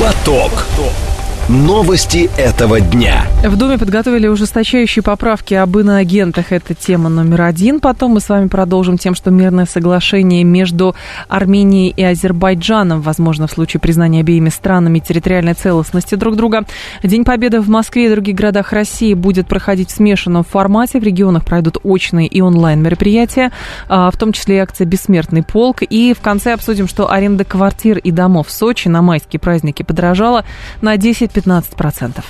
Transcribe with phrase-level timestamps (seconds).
[0.00, 1.09] Поток.
[1.50, 3.26] Новости этого дня.
[3.42, 6.52] В Думе подготовили ужесточающие поправки об иноагентах.
[6.52, 7.80] Это тема номер один.
[7.80, 10.94] Потом мы с вами продолжим тем, что мирное соглашение между
[11.26, 16.62] Арменией и Азербайджаном, возможно, в случае признания обеими странами территориальной целостности друг друга.
[17.02, 21.00] День Победы в Москве и других городах России будет проходить в смешанном формате.
[21.00, 23.50] В регионах пройдут очные и онлайн мероприятия,
[23.88, 25.78] а, в том числе и акция «Бессмертный полк».
[25.82, 30.44] И в конце обсудим, что аренда квартир и домов в Сочи на майские праздники подорожала
[30.80, 32.22] на 10 15%.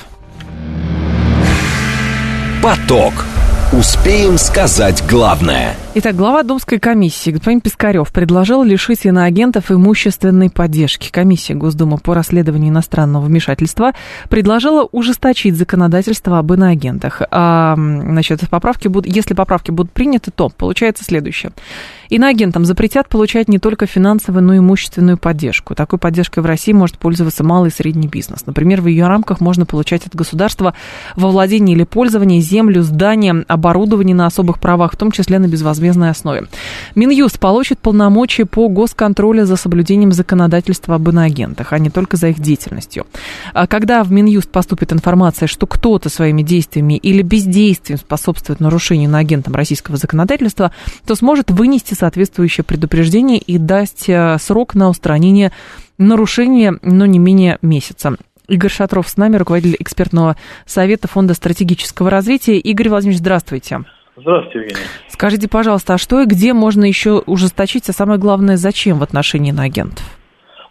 [2.62, 3.12] Поток.
[3.72, 5.76] Успеем сказать главное.
[5.94, 11.08] Итак, глава Думской комиссии господин Пискарев предложил лишить иноагентов имущественной поддержки.
[11.10, 13.92] Комиссия Госдумы по расследованию иностранного вмешательства
[14.28, 17.22] предложила ужесточить законодательство об иноагентах.
[17.30, 21.52] А, значит, поправки будут, если поправки будут приняты, то получается следующее.
[22.10, 25.76] Иноагентам запретят получать не только финансовую, но и имущественную поддержку.
[25.76, 28.44] Такой поддержкой в России может пользоваться малый и средний бизнес.
[28.46, 30.74] Например, в ее рамках можно получать от государства
[31.14, 36.10] во владение или пользование землю, здания, оборудование на особых правах, в том числе на безвозмездной
[36.10, 36.48] основе.
[36.96, 42.40] Минюст получит полномочия по госконтролю за соблюдением законодательства об иноагентах, а не только за их
[42.40, 43.06] деятельностью.
[43.54, 49.54] А когда в Минюст поступит информация, что кто-то своими действиями или бездействием способствует нарушению иноагентам
[49.54, 50.72] российского законодательства,
[51.06, 55.52] то сможет вынести соответствующее предупреждение и даст э, срок на устранение
[55.98, 58.16] нарушения, но не менее месяца.
[58.48, 62.58] Игорь Шатров с нами, руководитель экспертного совета Фонда стратегического развития.
[62.58, 63.84] Игорь Владимирович, здравствуйте.
[64.16, 64.80] Здравствуйте, Евгений.
[65.08, 69.50] Скажите, пожалуйста, а что и где можно еще ужесточить, а самое главное, зачем в отношении
[69.50, 70.04] иноагентов?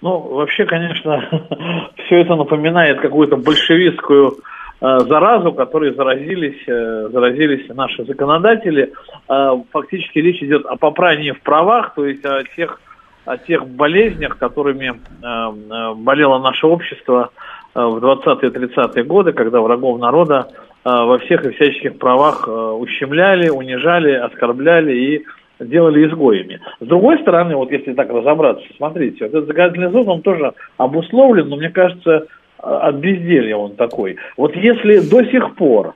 [0.02, 1.22] Ну, вообще, конечно,
[2.06, 4.38] все это напоминает какую-то большевистскую
[4.82, 8.94] заразу, которой заразились, э, заразились наши законодатели.
[9.28, 12.80] Э, фактически речь идет о попрании в правах, то есть о тех,
[13.26, 17.32] о тех болезнях, которыми э, э болело наше общество
[17.76, 22.52] Э, в 20-е 30-е годы, когда врагов народа э, во всех и всяческих правах э,
[22.52, 25.26] ущемляли, унижали, оскорбляли и
[25.60, 26.62] делали изгоями.
[26.80, 31.50] С другой стороны, вот если так разобраться, смотрите, вот этот законодательный зон, он тоже обусловлен,
[31.50, 32.28] но мне кажется,
[32.62, 34.18] от безделья он такой.
[34.38, 35.94] Вот если до сих пор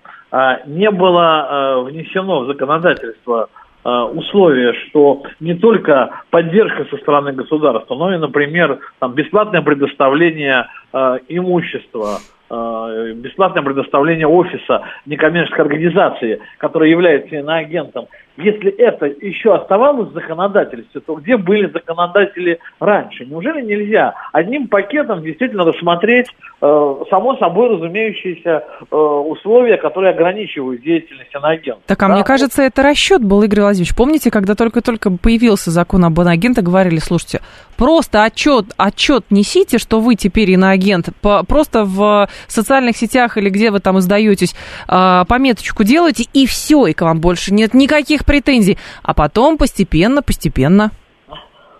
[0.66, 3.50] не было внесено в законодательство
[3.86, 10.68] Э, условие, что не только поддержка со стороны государства, но и, например, там, бесплатное предоставление
[10.94, 12.20] э, имущества,
[12.50, 18.08] э, бесплатное предоставление офиса некоммерческой организации, которая является иноагентом,
[18.38, 23.26] если это еще оставалось в законодательстве, то где были законодатели раньше?
[23.26, 26.28] Неужели нельзя одним пакетом действительно рассмотреть
[26.62, 31.82] э, само собой разумеющиеся э, условия, которые ограничивают деятельность иноагента?
[31.86, 32.16] Так, а да?
[32.16, 33.96] мне кажется, это расчет был, Игорь Владимирович.
[33.96, 37.42] Помните, когда только-только появился закон об иноагенте, говорили, слушайте,
[37.78, 41.10] просто отчет, отчет несите, что вы теперь иноагент,
[41.48, 44.56] просто в социальных сетях или где вы там издаетесь,
[44.88, 48.78] э, пометочку делайте, и все, и к вам больше нет никаких никаких претензий.
[49.04, 50.92] А потом постепенно, постепенно.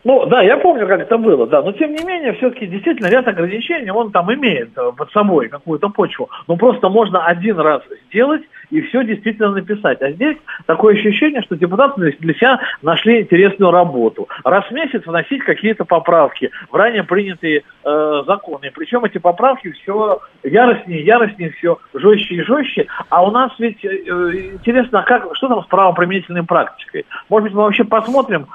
[0.04, 1.62] Ну, да, я помню, как это было, да.
[1.62, 5.90] Но, тем не менее, все-таки действительно ряд ограничений, он там имеет э, под собой какую-то
[5.90, 6.30] почву.
[6.48, 10.02] Но просто можно один раз сделать и все действительно написать.
[10.02, 14.28] А здесь такое ощущение, что депутаты для себя нашли интересную работу.
[14.44, 18.72] Раз в месяц вносить какие-то поправки в ранее принятые э, законы.
[18.76, 22.88] Причем эти поправки все яростнее, яростнее, все жестче и жестче.
[23.08, 27.06] А у нас ведь э, интересно, а как, что там с правоприменительной практикой?
[27.30, 28.48] Может быть, мы вообще посмотрим,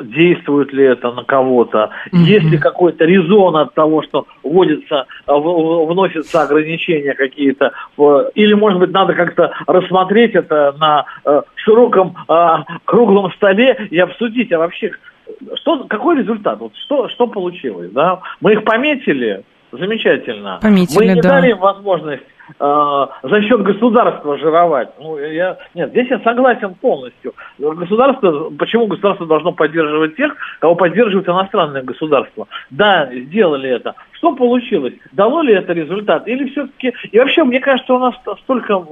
[0.00, 2.18] действует ли это на кого-то, mm-hmm.
[2.18, 7.72] есть ли какой-то резон от того, что вводится, вносятся ограничения какие-то,
[8.34, 14.52] или, может быть, надо как-то рассмотреть это на э, широком э, круглом столе и обсудить,
[14.52, 14.92] а вообще,
[15.54, 18.20] что, какой результат, вот что, что получилось, да?
[18.40, 20.58] Мы их пометили, замечательно.
[20.62, 21.28] Пометили, Мы не да.
[21.28, 24.88] дали им возможность э, за счет государства жировать.
[25.00, 27.34] Ну, я, нет, здесь я согласен полностью.
[27.58, 32.46] Государство, почему государство должно поддерживать тех, кого поддерживают иностранные государства?
[32.70, 33.94] Да, сделали это.
[34.16, 34.94] Что получилось?
[35.12, 36.26] Дало ли это результат?
[36.26, 36.94] Или все-таки...
[37.10, 38.82] И вообще, мне кажется, у нас столько,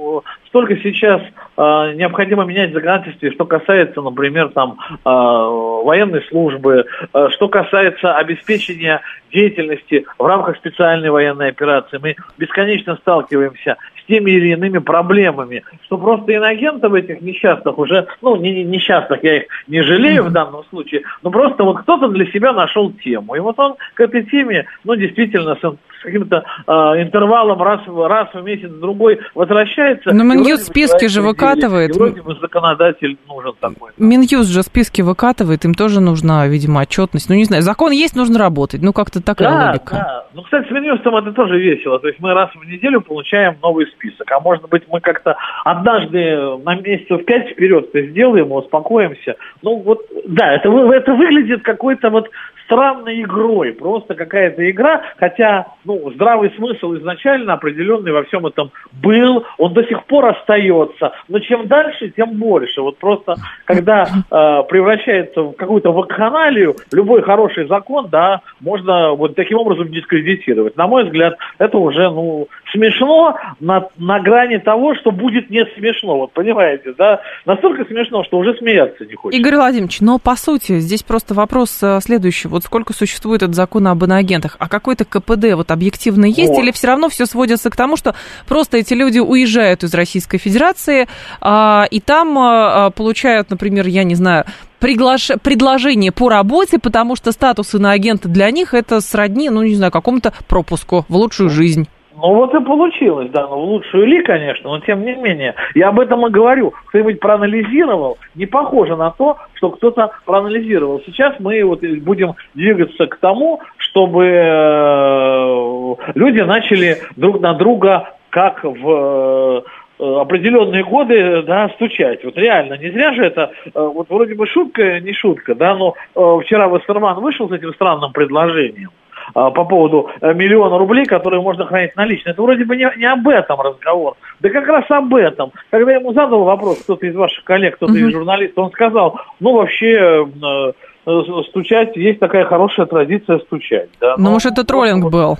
[0.47, 1.61] столько сейчас э,
[1.95, 9.01] необходимо менять законодательство, что касается, например, там, э, военной службы, э, что касается обеспечения
[9.31, 11.99] деятельности в рамках специальной военной операции.
[12.01, 18.35] Мы бесконечно сталкиваемся с теми или иными проблемами, что просто иноагентов этих несчастных уже, ну,
[18.35, 22.25] не, не несчастных, я их не жалею в данном случае, но просто вот кто-то для
[22.27, 23.35] себя нашел тему.
[23.35, 25.61] И вот он к этой теме, ну, действительно, с,
[26.05, 26.71] каким-то э,
[27.01, 30.13] интервалом раз, раз в месяц, другой возвращается.
[30.13, 31.95] Но Минюст списки же выкатывает.
[31.95, 33.91] И вроде бы законодатель нужен такой.
[33.97, 37.29] Минюст же списки выкатывает, им тоже нужна, видимо, отчетность.
[37.29, 38.81] Ну, не знаю, закон есть, нужно работать.
[38.81, 39.95] Ну, как-то такая да, логика.
[39.95, 40.25] Да.
[40.33, 41.99] Ну, кстати, с Минюстом это тоже весело.
[41.99, 44.31] То есть мы раз в неделю получаем новый список.
[44.31, 49.35] А может быть, мы как-то однажды на месяцев пять вперед сделаем, успокоимся.
[49.61, 52.29] Ну, вот, да, это, это выглядит какой-то вот
[52.65, 59.45] странной игрой, просто какая-то игра, хотя, ну, здравый смысл изначально определенный во всем этом был,
[59.57, 62.81] он до сих пор остается, но чем дальше, тем больше.
[62.81, 63.35] Вот просто,
[63.65, 70.75] когда э, превращается в какую-то вакханалию, любой хороший закон, да, можно вот таким образом дискредитировать.
[70.75, 76.17] На мой взгляд, это уже, ну, смешно на, на грани того, что будет не смешно,
[76.17, 79.39] вот понимаете, да, настолько смешно, что уже смеяться не хочется.
[79.39, 83.85] Игорь Владимирович, но по сути, здесь просто вопрос э, следующий вот сколько существует этот закон
[83.87, 86.63] об иноагентах, а какой-то КПД вот объективно есть, вот.
[86.63, 88.15] или все равно все сводится к тому, что
[88.47, 91.07] просто эти люди уезжают из Российской Федерации,
[91.41, 94.45] а, и там а, получают, например, я не знаю,
[94.79, 95.31] приглаш...
[95.43, 100.31] предложение по работе, потому что статус иноагента для них это сродни, ну, не знаю, какому-то
[100.47, 101.89] пропуску в лучшую жизнь.
[102.17, 105.53] Ну вот и получилось, да, ну в лучшую ли, конечно, но тем не менее.
[105.73, 106.73] Я об этом и говорю.
[106.87, 111.01] Кто-нибудь проанализировал, не похоже на то, что кто-то проанализировал.
[111.05, 118.63] Сейчас мы вот будем двигаться к тому, чтобы э, люди начали друг на друга как
[118.63, 119.63] в
[119.99, 122.23] э, определенные годы, да, стучать.
[122.23, 125.95] Вот реально, не зря же это, э, вот вроде бы шутка, не шутка, да, но
[126.41, 128.91] вчера Вассерман вышел с этим странным предложением.
[129.33, 132.29] А, по поводу э, миллиона рублей, которые можно хранить налично.
[132.29, 134.15] Это вроде бы не, не об этом разговор.
[134.39, 135.51] Да как раз об этом.
[135.71, 139.53] Когда я ему задал вопрос, кто-то из ваших коллег, кто-то из журналистов, он сказал, ну
[139.53, 140.71] вообще э,
[141.05, 143.89] э, стучать, есть такая хорошая традиция стучать.
[143.99, 144.15] Да?
[144.17, 145.37] Ну, может, это троллинг был?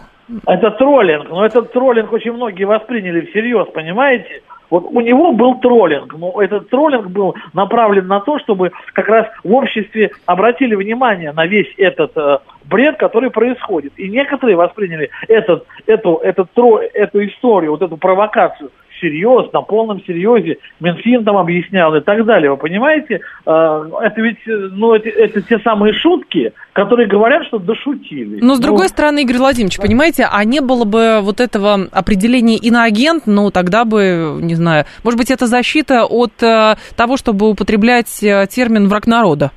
[0.48, 4.42] Это троллинг, но этот троллинг очень многие восприняли всерьез, понимаете?
[4.70, 9.28] Вот у него был троллинг, но этот троллинг был направлен на то, чтобы как раз
[9.44, 13.94] в обществе обратили внимание на весь этот э, бред, который происходит.
[13.98, 16.50] И некоторые восприняли этот, эту, этот,
[16.94, 22.52] эту историю, вот эту провокацию всерьез, на полном серьезе, Минфин там объяснял и так далее.
[22.52, 28.40] Вы понимаете, а, это ведь ну, это, это те самые шутки, которые говорят, что дошутили.
[28.42, 32.58] Но с другой ну, стороны, Игорь Владимирович, понимаете, а не было бы вот этого определения
[32.58, 38.24] иноагент, ну тогда бы, не знаю, может быть, это защита от э, того, чтобы употреблять
[38.24, 39.52] э, термин враг народа?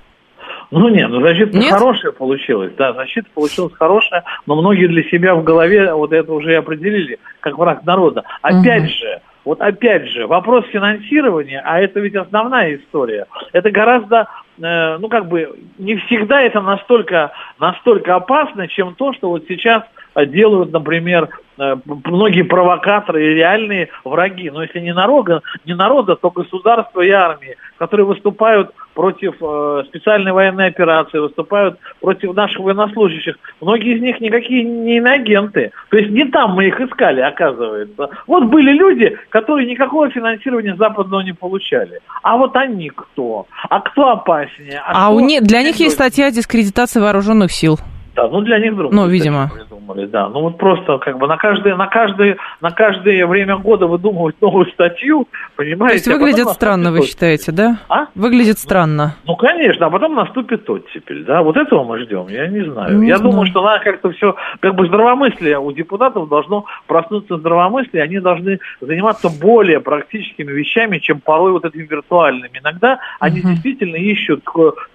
[0.70, 5.42] Ну нет, ну защита хорошая получилась, да, защита получилась хорошая, но многие для себя в
[5.42, 8.24] голове вот это уже и определили как враг народа.
[8.42, 8.90] Опять угу.
[8.90, 14.28] же, вот опять же, вопрос финансирования, а это ведь основная история, это гораздо,
[14.60, 19.82] э, ну как бы, не всегда это настолько, настолько опасно, чем то, что вот сейчас
[20.26, 21.28] делают, например,
[21.58, 24.50] э, многие провокаторы и реальные враги.
[24.50, 30.32] Но если не народа, не народа, то государства и армии, которые выступают против э, специальной
[30.32, 33.36] военной операции, выступают против наших военнослужащих.
[33.60, 35.70] Многие из них никакие не иноагенты.
[35.90, 38.10] То есть не там мы их искали, оказывается.
[38.26, 42.00] Вот были люди, которые никакого финансирования западного не получали.
[42.22, 43.46] А вот они кто?
[43.68, 44.82] А кто опаснее?
[44.84, 45.16] А, а кто...
[45.16, 47.78] у них, для них есть статья дискредитации вооруженных сил.
[48.18, 48.92] Да, ну для них вдруг.
[48.92, 49.48] Ну, видимо.
[49.54, 50.28] Придумали, да.
[50.28, 54.66] Ну вот просто как бы на каждое, на каждое, на каждое время года выдумывать новую
[54.72, 56.04] статью, понимаете?
[56.04, 57.78] То есть выглядит а странно, вы считаете, да?
[57.88, 58.06] А?
[58.16, 59.14] Выглядит странно.
[59.24, 61.42] Ну, конечно, а потом наступит оттепель, да.
[61.42, 62.98] Вот этого мы ждем, я не знаю.
[62.98, 63.30] Не я знаю.
[63.30, 68.58] думаю, что надо как-то все, как бы здравомыслие у депутатов должно проснуться здравомыслие, они должны
[68.80, 72.58] заниматься более практическими вещами, чем порой вот этими виртуальными.
[72.58, 73.50] Иногда они угу.
[73.50, 74.42] действительно ищут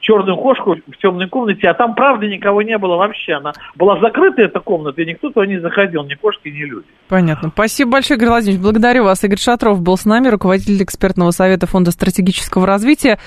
[0.01, 3.33] черную кошку в темной комнате, а там правда никого не было вообще вообще.
[3.33, 6.87] Она была закрыта, эта комната, и никто туда не заходил, ни кошки, ни люди.
[7.07, 7.49] Понятно.
[7.53, 8.61] Спасибо большое, Игорь Владимирович.
[8.61, 9.23] Благодарю вас.
[9.23, 13.19] Игорь Шатров был с нами, руководитель экспертного совета Фонда стратегического развития.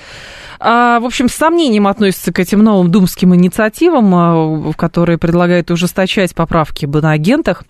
[0.59, 6.35] А, в общем, с сомнением относится к этим новым думским инициативам, а, которые предлагают ужесточать
[6.35, 7.64] поправки об иноагентах.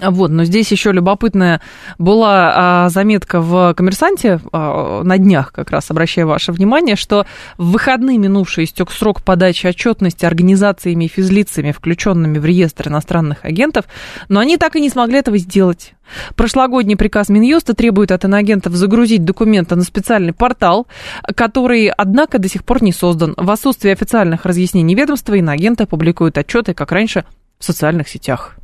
[0.00, 1.60] Вот, но здесь еще любопытная
[1.98, 7.26] была а, заметка в «Коммерсанте» а, на днях, как раз обращаю ваше внимание, что
[7.58, 13.84] в выходные минувший истек срок подачи отчетности организациями и физлицами, включенными в реестр иностранных агентов,
[14.28, 15.94] но они так и не смогли этого сделать.
[16.36, 20.86] Прошлогодний приказ Минюста требует от иноагентов загрузить документы на специальный портал,
[21.34, 23.34] который, однако, до сих пор не создан.
[23.36, 27.24] В отсутствие официальных разъяснений ведомства иноагенты публикуют отчеты, как раньше,
[27.58, 28.56] в социальных сетях.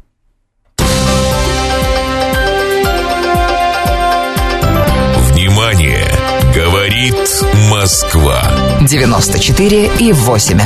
[6.89, 8.41] Говорит Москва.
[8.81, 10.63] 94 и 8 FM.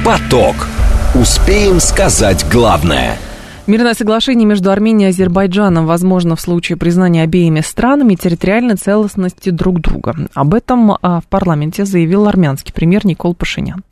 [0.00, 0.04] Эм.
[0.04, 0.56] Поток.
[1.14, 3.18] Успеем сказать главное–
[3.66, 9.80] Мирное соглашение между Арменией и Азербайджаном возможно в случае признания обеими странами территориальной целостности друг
[9.80, 10.14] друга.
[10.34, 13.82] Об этом а, в парламенте заявил армянский премьер Никол Пашинян.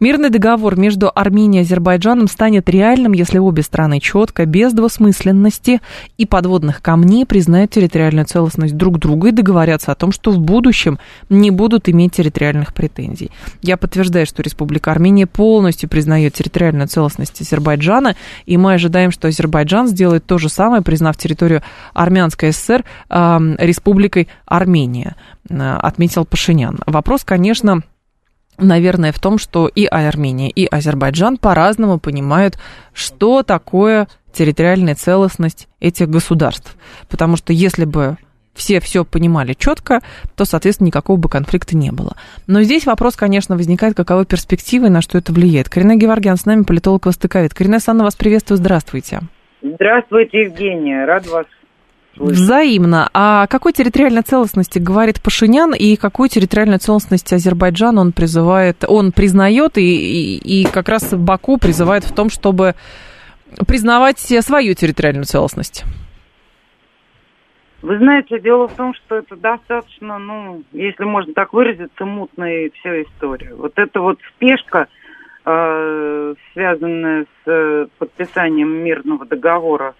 [0.00, 5.80] Мирный договор между Арменией и Азербайджаном станет реальным, если обе страны четко, без двусмысленности
[6.18, 10.98] и подводных камней признают территориальную целостность друг друга и договорятся о том, что в будущем
[11.28, 13.30] не будут иметь территориальных претензий.
[13.62, 19.88] Я подтверждаю, что Республика Армения полностью признает территориальную целостность Азербайджана, и мы ожидаем, что Азербайджан
[19.88, 21.62] сделает то же самое, признав территорию
[21.94, 25.16] Армянской ССР э, Республикой Армения,
[25.48, 26.78] э, отметил Пашинян.
[26.86, 27.82] Вопрос, конечно,
[28.58, 32.58] наверное, в том, что и Армения, и Азербайджан по-разному понимают,
[32.92, 36.76] что такое территориальная целостность этих государств.
[37.08, 38.18] Потому что если бы
[38.54, 40.00] все все понимали четко,
[40.34, 42.16] то, соответственно, никакого бы конфликта не было.
[42.46, 45.68] Но здесь вопрос, конечно, возникает, каковы перспективы и на что это влияет.
[45.68, 47.54] Карина Геворгян с нами, политолог-востоковед.
[47.54, 49.20] Карина Санна, вас приветствую, здравствуйте.
[49.62, 51.46] Здравствуйте, Евгения, рад вас
[52.16, 53.10] Взаимно.
[53.12, 59.76] А какой территориальной целостности говорит Пашинян и какую территориальную целостность Азербайджана он призывает, он признает
[59.76, 62.74] и, и, и как раз Баку призывает в том, чтобы
[63.66, 65.84] признавать свою территориальную целостность?
[67.82, 73.02] Вы знаете, дело в том, что это достаточно, ну, если можно так выразиться, мутная вся
[73.02, 73.54] история.
[73.54, 74.88] Вот эта вот спешка,
[75.44, 79.94] э, связанная с э, подписанием мирного договора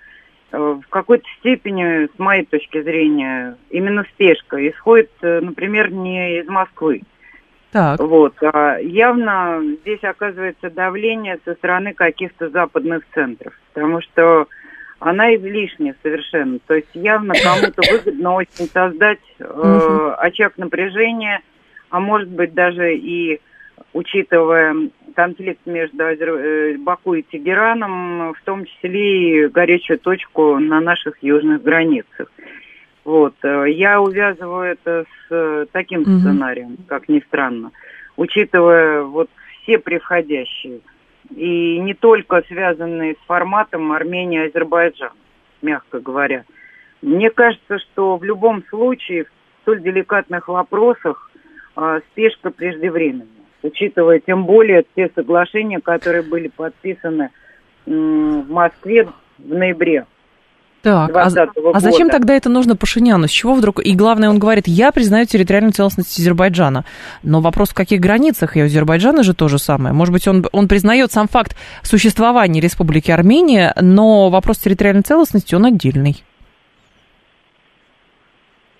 [0.53, 7.03] в какой-то степени, с моей точки зрения, именно спешка исходит, э, например, не из Москвы.
[7.73, 8.01] Так.
[8.01, 8.35] Вот.
[8.43, 14.47] А явно здесь оказывается давление со стороны каких-то западных центров, потому что
[14.99, 16.59] она излишняя совершенно.
[16.67, 21.41] То есть явно кому-то выгодно очень создать э, очаг напряжения,
[21.91, 23.41] а может быть даже и
[23.93, 24.75] учитывая
[25.17, 31.63] конфликт между э, Баку и Тегераном, в том числе и горячую точку на наших южных
[31.63, 32.31] границах.
[33.05, 33.35] Вот.
[33.43, 36.11] Э, я увязываю это с э, таким угу.
[36.21, 37.73] сценарием, как ни странно,
[38.17, 39.31] учитывая вот
[39.63, 40.81] все превходящие,
[41.35, 45.13] и не только связанные с форматом Армения-Азербайджан,
[45.63, 46.45] мягко говоря.
[47.01, 49.29] Мне кажется, что в любом случае в
[49.63, 51.31] столь деликатных вопросах
[51.75, 53.36] э, спешка преждевременна
[53.67, 57.31] учитывая тем более те соглашения, которые были подписаны
[57.87, 59.09] в Москве
[59.39, 60.07] в ноябре.
[60.83, 61.29] Так, а,
[61.75, 63.27] а зачем тогда это нужно Пашиняну?
[63.27, 63.85] С чего вдруг?
[63.85, 66.85] И главное, он говорит, я признаю территориальную целостность Азербайджана.
[67.25, 68.57] Но вопрос, в каких границах?
[68.57, 69.93] И у Азербайджана же то же самое.
[69.93, 75.65] Может быть, он, он признает сам факт существования Республики Армения, но вопрос территориальной целостности, он
[75.65, 76.23] отдельный.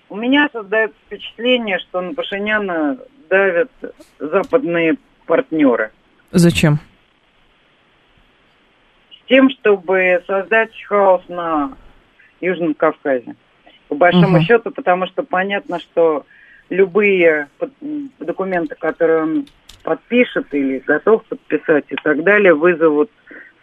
[0.09, 2.97] У меня создается впечатление, что на Пашиняна
[3.29, 3.71] давят
[4.19, 5.91] западные партнеры.
[6.31, 6.79] Зачем?
[9.11, 11.77] С тем, чтобы создать хаос на
[12.41, 13.35] Южном Кавказе.
[13.87, 14.45] По большому угу.
[14.45, 16.25] счету, потому что понятно, что
[16.69, 17.47] любые
[18.19, 19.47] документы, которые он
[19.83, 23.09] подпишет или готов подписать и так далее, вызовут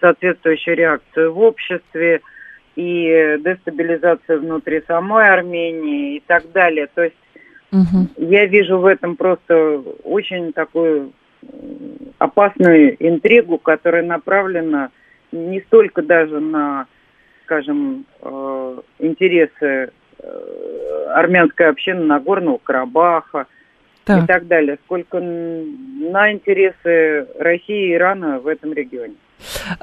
[0.01, 2.21] соответствующую реакцию в обществе
[2.77, 6.89] и дестабилизацию внутри самой Армении и так далее.
[6.95, 7.17] То есть
[7.75, 8.29] Угу.
[8.29, 11.13] Я вижу в этом просто очень такую
[12.19, 14.91] опасную интригу, которая направлена
[15.33, 16.87] не столько даже на,
[17.45, 23.47] скажем, э, интересы э, армянской общины Нагорного Карабаха
[24.05, 24.23] так.
[24.23, 29.17] и так далее, сколько на интересы России и Ирана в этом регионе.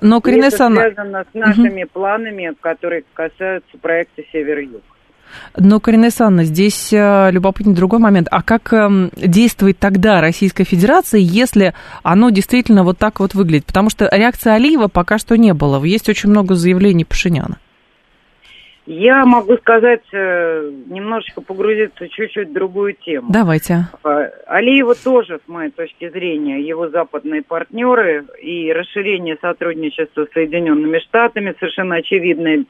[0.01, 1.91] Но, Карина это связано с нашими угу.
[1.93, 4.81] планами, которые касаются проекта «Север-Юг».
[5.55, 8.27] Но, Карина Санна, здесь э, любопытный другой момент.
[8.31, 11.73] А как эм, действует тогда Российская Федерация, если
[12.03, 13.65] оно действительно вот так вот выглядит?
[13.65, 15.83] Потому что реакции Алиева пока что не было.
[15.83, 17.57] Есть очень много заявлений Пашиняна.
[18.87, 23.27] Я могу сказать, э, немножечко погрузиться чуть-чуть в другую тему.
[23.31, 23.85] Давайте.
[24.03, 30.97] А, Алиева тоже, с моей точки зрения, его западные партнеры и расширение сотрудничества с Соединенными
[30.97, 32.65] Штатами совершенно очевидное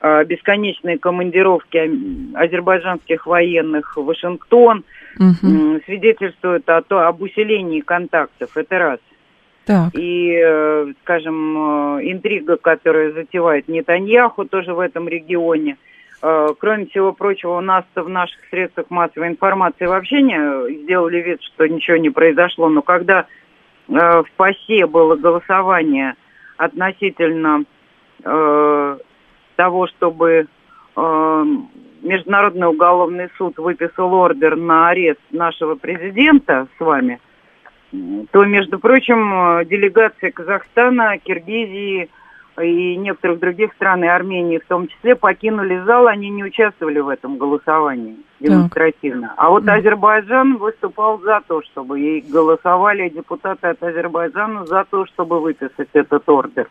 [0.00, 4.84] бесконечные командировки азербайджанских военных в Вашингтон
[5.18, 5.80] угу.
[5.86, 8.56] свидетельствуют о, то, об усилении контактов.
[8.56, 8.98] Это раз.
[9.66, 9.94] Так.
[9.94, 15.76] И, э, скажем, э, интрига, которая затевает Нетаньяху тоже в этом регионе.
[16.20, 21.68] Кроме всего прочего, у нас в наших средствах массовой информации вообще не сделали вид, что
[21.68, 22.68] ничего не произошло.
[22.68, 23.26] Но когда
[23.86, 26.14] в ПАСЕ было голосование
[26.56, 27.62] относительно
[29.58, 30.46] того, чтобы
[30.96, 31.44] э,
[32.02, 37.20] Международный уголовный суд выписал ордер на арест нашего президента с вами,
[38.30, 42.08] то, между прочим, делегация Казахстана, Киргизии
[42.62, 47.08] и некоторых других стран, и Армении в том числе, покинули зал, они не участвовали в
[47.08, 49.28] этом голосовании демонстративно.
[49.28, 49.36] Так.
[49.38, 55.40] А вот Азербайджан выступал за то, чтобы и голосовали депутаты от Азербайджана за то, чтобы
[55.40, 56.68] выписать этот ордер.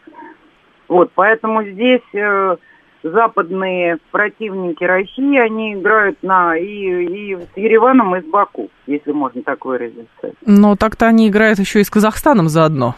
[0.88, 2.56] Вот, поэтому здесь э,
[3.12, 9.42] западные противники России, они играют на и, и с Ереваном, и с Баку, если можно
[9.42, 10.34] так выразиться.
[10.46, 12.96] Но так-то они играют еще и с Казахстаном заодно.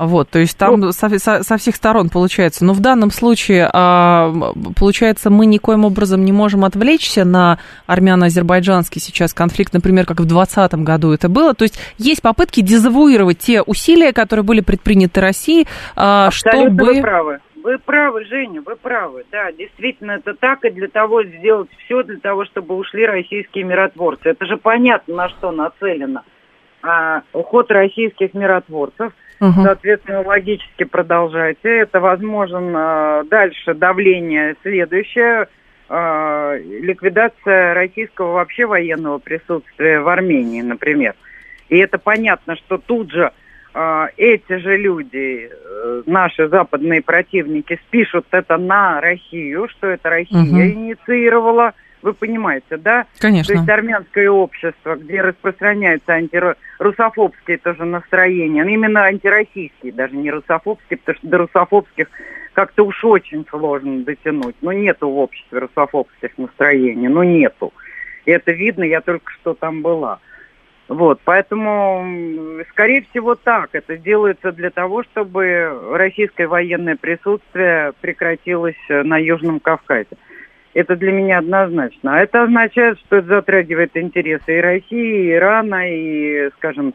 [0.00, 2.64] Вот, то есть там ну, со, со, со всех сторон получается.
[2.64, 4.32] Но в данном случае, а,
[4.78, 10.74] получается, мы никоим образом не можем отвлечься на армяно-азербайджанский сейчас конфликт, например, как в 2020
[10.76, 11.52] году это было.
[11.52, 16.70] То есть есть попытки дезавуировать те усилия, которые были предприняты Россией, а, чтобы...
[16.70, 17.40] Вы правы.
[17.62, 19.24] Вы правы, Женя, вы правы.
[19.30, 20.64] Да, действительно, это так.
[20.64, 24.30] И для того сделать все для того, чтобы ушли российские миротворцы.
[24.30, 26.22] Это же понятно, на что нацелено.
[26.82, 29.62] А, уход российских миротворцев– Угу.
[29.62, 31.68] Соответственно, логически продолжайте.
[31.78, 35.48] Это возможно дальше давление следующее.
[35.88, 41.14] Э, ликвидация российского вообще военного присутствия в Армении, например.
[41.70, 43.32] И это понятно, что тут же
[44.16, 50.60] эти же люди, э, наши западные противники, спишут это на Россию, что это Россия угу.
[50.60, 53.06] инициировала вы понимаете, да?
[53.18, 53.54] Конечно.
[53.54, 60.98] То есть армянское общество, где распространяются антирусофобские тоже настроения, ну, именно антироссийские, даже не русофобские,
[60.98, 62.08] потому что до русофобских
[62.52, 64.56] как-то уж очень сложно дотянуть.
[64.60, 67.72] Но нету в обществе русофобских настроений, ну нету.
[68.24, 70.20] И это видно, я только что там была.
[70.90, 72.04] Вот, поэтому,
[72.70, 73.70] скорее всего, так.
[73.74, 80.08] Это делается для того, чтобы российское военное присутствие прекратилось на Южном Кавказе.
[80.74, 82.16] Это для меня однозначно.
[82.16, 86.94] А это означает, что это затрагивает интересы и России, и Ирана, и, скажем,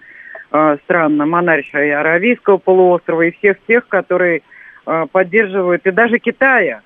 [0.52, 4.42] э, стран монархии и Аравийского полуострова, и всех тех, которые
[4.86, 6.82] э, поддерживают, и даже Китая,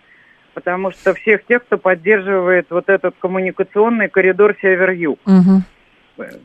[0.54, 5.20] потому что всех тех, кто поддерживает вот этот коммуникационный коридор север-юг.
[5.26, 5.64] Угу.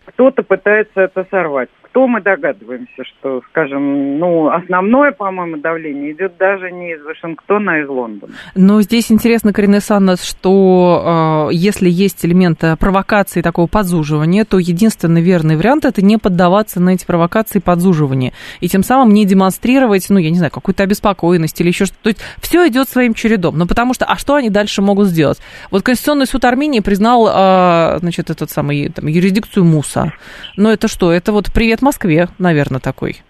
[0.07, 6.73] Кто-то пытается это сорвать кто мы догадываемся, что, скажем, ну, основное, по-моему, давление идет даже
[6.73, 8.33] не из Вашингтона, а из Лондона.
[8.57, 15.23] Но здесь интересно, Карина Санна, что э, если есть элемент провокации такого подзуживания, то единственный
[15.23, 18.33] верный вариант это не поддаваться на эти провокации подзуживания.
[18.59, 22.03] И тем самым не демонстрировать, ну, я не знаю, какую-то обеспокоенность или еще что-то.
[22.03, 23.57] То есть все идет своим чередом.
[23.57, 25.41] Ну, потому что, а что они дальше могут сделать?
[25.71, 30.13] Вот Конституционный суд Армении признал, э, значит, этот самый, там, юрисдикцию МУСа.
[30.57, 31.13] Но это что?
[31.13, 33.23] Это вот привет Москве, наверное, такой.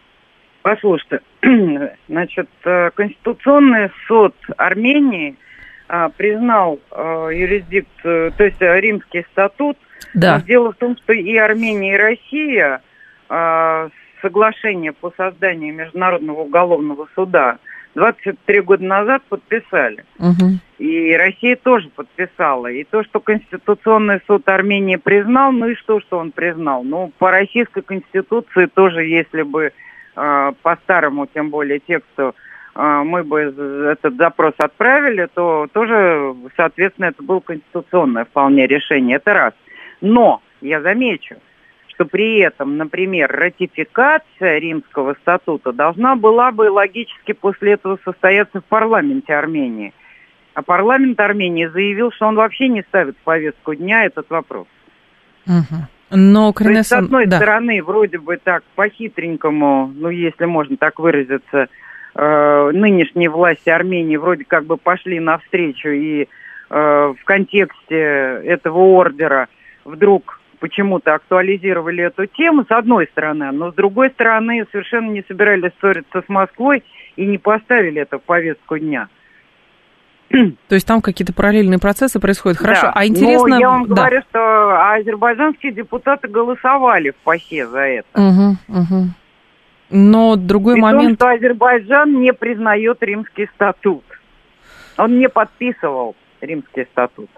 [0.63, 1.21] Послушайте,
[2.09, 5.37] значит, э, Конституционный суд Армении
[5.87, 9.77] а, признал а, юрисдикцию, то есть римский статут.
[10.15, 10.41] Да.
[10.41, 12.81] Дело в том, что и Армения, и Россия
[13.29, 13.89] а,
[14.25, 17.59] соглашение по созданию Международного уголовного суда
[17.95, 20.05] 23 года назад подписали.
[20.19, 20.59] Угу.
[20.79, 22.69] И Россия тоже подписала.
[22.69, 26.83] И то, что Конституционный суд Армении признал, ну и что, что он признал?
[26.85, 29.73] Ну, по российской конституции тоже, если бы
[30.17, 32.35] э, по-старому, тем более тексту,
[32.75, 33.41] э, мы бы
[33.93, 39.17] этот запрос отправили, то тоже, соответственно, это было конституционное вполне решение.
[39.17, 39.53] Это раз.
[40.01, 41.37] Но, я замечу,
[41.95, 48.65] что при этом, например, ратификация римского статута должна была бы логически после этого состояться в
[48.65, 49.93] парламенте Армении.
[50.55, 54.67] А парламент Армении заявил, что он вообще не ставит в повестку дня этот вопрос.
[55.47, 56.17] Угу.
[56.17, 57.37] Но То есть, с одной да.
[57.37, 61.69] стороны, вроде бы так по-хитренькому, ну, если можно так выразиться,
[62.15, 66.27] э, нынешние власти Армении вроде как бы пошли навстречу и э,
[66.71, 67.97] в контексте
[68.45, 69.49] этого ордера
[69.85, 75.73] вдруг почему-то актуализировали эту тему, с одной стороны, но с другой стороны совершенно не собирались
[75.79, 76.83] ссориться с Москвой
[77.17, 79.09] и не поставили это в повестку дня.
[80.31, 82.57] То есть там какие-то параллельные процессы происходят.
[82.57, 82.93] Хорошо, да.
[82.95, 83.47] а интересно...
[83.47, 83.95] Но я вам да.
[83.95, 88.09] говорю, что азербайджанские депутаты голосовали в ПАСЕ за это.
[88.15, 89.09] Угу, угу.
[89.91, 91.19] Но другой При момент...
[91.19, 94.05] том, что Азербайджан не признает римский статут.
[94.97, 97.29] Он не подписывал римский статут.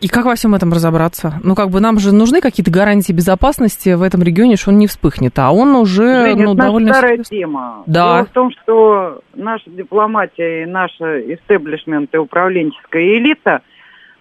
[0.00, 1.34] И как во всем этом разобраться?
[1.44, 4.86] Ну, как бы нам же нужны какие-то гарантии безопасности в этом регионе, что он не
[4.86, 6.94] вспыхнет, а он уже Женя, ну, это довольно...
[6.94, 7.82] старая тема.
[7.86, 8.14] Да.
[8.14, 13.60] Дело в том, что наша дипломатия и наша истеблишмент и управленческая элита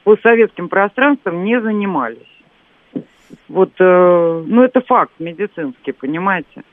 [0.03, 2.17] по советским пространствам не занимались.
[3.47, 6.63] Вот, э, ну, это факт медицинский, понимаете?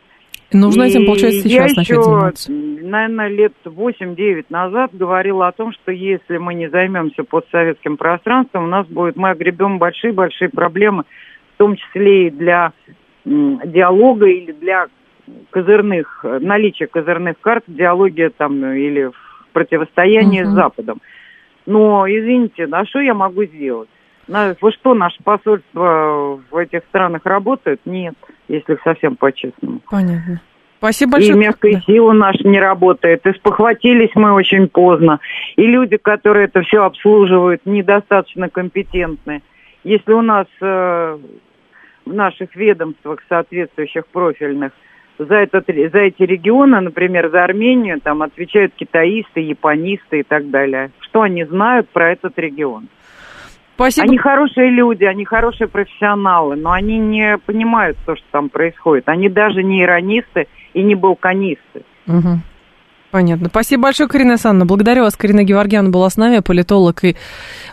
[0.53, 2.53] Нужно И этим, получается, сейчас я начать еще, заниматься.
[2.53, 8.69] наверное, лет 8-9 назад говорила о том, что если мы не займемся постсоветским пространством, у
[8.69, 11.03] нас будет, мы огребем большие-большие проблемы,
[11.55, 12.73] в том числе и для
[13.25, 14.87] диалога или для
[15.51, 20.51] козырных, наличия козырных карт, диалоге там э, или в противостоянии Мгм.
[20.53, 21.01] с Западом.
[21.67, 23.89] Но, извините, а что я могу сделать?
[24.29, 27.81] Вы что, наше посольство в этих странах работает?
[27.85, 28.15] Нет,
[28.49, 29.81] если совсем по-честному.
[29.89, 30.41] Понятно.
[30.79, 31.39] Спасибо И большое.
[31.39, 31.81] мягкая Да.
[31.81, 33.25] сила наша не работает.
[33.27, 35.21] И спохватились мы очень поздно.
[35.57, 39.43] И люди, которые это все обслуживают, недостаточно компетентны.
[39.85, 41.19] Если у нас э,
[42.05, 44.73] в наших ведомствах соответствующих профильных
[45.19, 50.91] за, этот, за эти регионы, например, за Армению, там отвечают китаисты, японисты и так далее.
[51.01, 52.89] Что они знают про этот регион?
[53.77, 54.09] Спасибо.
[54.09, 59.09] Они хорошие люди, они хорошие профессионалы, но они не понимают то, что там происходит.
[59.09, 61.85] Они даже не иронисты и не балканисты.
[62.07, 62.43] Мгм.
[63.11, 63.49] Понятно.
[63.49, 64.67] Спасибо большое, Карина Александровна.
[64.67, 65.15] Благодарю вас.
[65.17, 67.17] Карина Геворгян была с нами, политолог и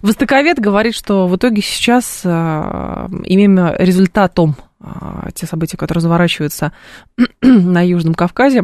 [0.02, 0.60] востоковед.
[0.60, 4.86] Говорит, что в итоге сейчас э, именно результатом э,
[5.34, 6.74] те события, которые разворачиваются
[7.42, 8.64] на Южном Кавказе,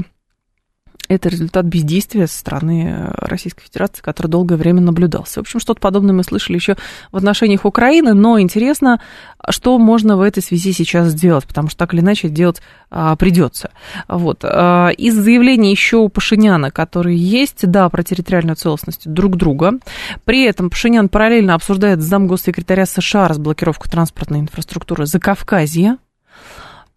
[1.10, 5.39] это результат бездействия со стороны э, Российской Федерации, который долгое время наблюдался.
[5.39, 6.78] В общем, что-то подобное мы слышали еще
[7.12, 9.02] в отношениях Украины, но интересно,
[9.50, 13.72] что можно в этой связи сейчас сделать, потому что так или иначе делать а, придется.
[14.08, 14.43] Вот.
[14.43, 19.80] А, из заявлений еще у Пашиняна, которые есть, да, про территориальную целостность друг друга.
[20.26, 25.98] При этом Пашинян параллельно обсуждает с замгоссекретаря США разблокировку транспортной инфраструктуры Закавказья.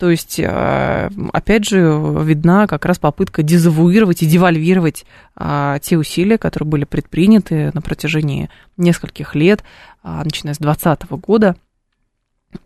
[0.03, 1.79] То есть, э, опять же,
[2.25, 8.51] видна как раз попытка дезавуировать и девальвировать а, те усилия, которые были предприняты на протяжении
[8.77, 9.63] нескольких лет,
[10.03, 11.55] а, начиная с 2020 года,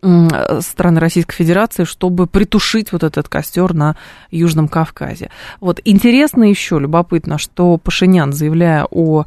[0.01, 3.95] м, со стороны Российской Федерации, чтобы притушить вот этот костер на
[4.31, 5.29] Южном Кавказе.
[5.59, 9.25] Вот интересно еще, любопытно, что Пашинян, заявляя о,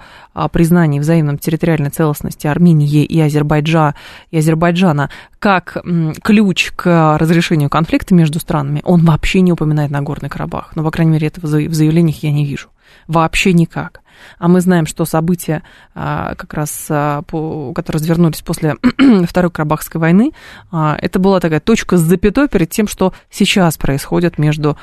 [0.53, 3.95] признании взаимной территориальной целостности Армении и, Азербайджа,
[4.31, 5.79] и Азербайджана как
[6.23, 10.73] ключ к разрешению конфликта между странами, он вообще не упоминает Нагорный Карабах.
[10.77, 12.69] Ну, по крайней мере, этого в заявлениях я не вижу.
[13.07, 14.00] Вообще никак.
[14.39, 15.63] А мы знаем, что события,
[15.95, 17.23] а, как раз, а,
[17.75, 18.77] которые развернулись после
[19.27, 20.33] Второй Карабахской войны,
[20.71, 24.77] а, это была такая точка с запятой перед тем, что сейчас происходит между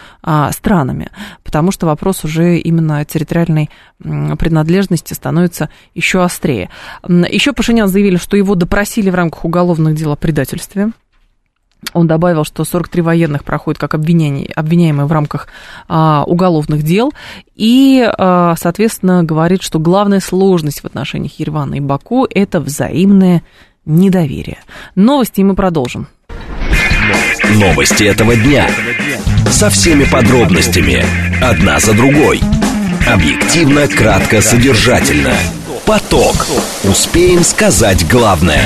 [0.52, 1.10] странами.
[1.44, 3.70] Потому что вопрос уже именно территориальной
[4.00, 6.70] принадлежности становится еще острее.
[7.08, 10.92] Еще Пашинян заявили, что его допросили в рамках уголовных дел о предательстве.
[11.94, 15.48] Он добавил, что 43 военных проходят как обвиняемые в рамках
[15.88, 17.14] а, уголовных дел.
[17.56, 23.44] И, а, соответственно, говорит, что главная сложность в отношениях Еревана и Баку– это взаимное
[23.86, 24.60] недоверие.
[24.96, 26.08] Новости, и мы продолжим.
[27.56, 28.70] Новости этого дня.
[29.50, 31.04] Со всеми подробностями.
[31.42, 32.42] Одна за другой.
[33.08, 35.34] Объективно, кратко, содержательно.
[35.86, 36.48] Поток.
[36.84, 38.62] Успеем сказать главное.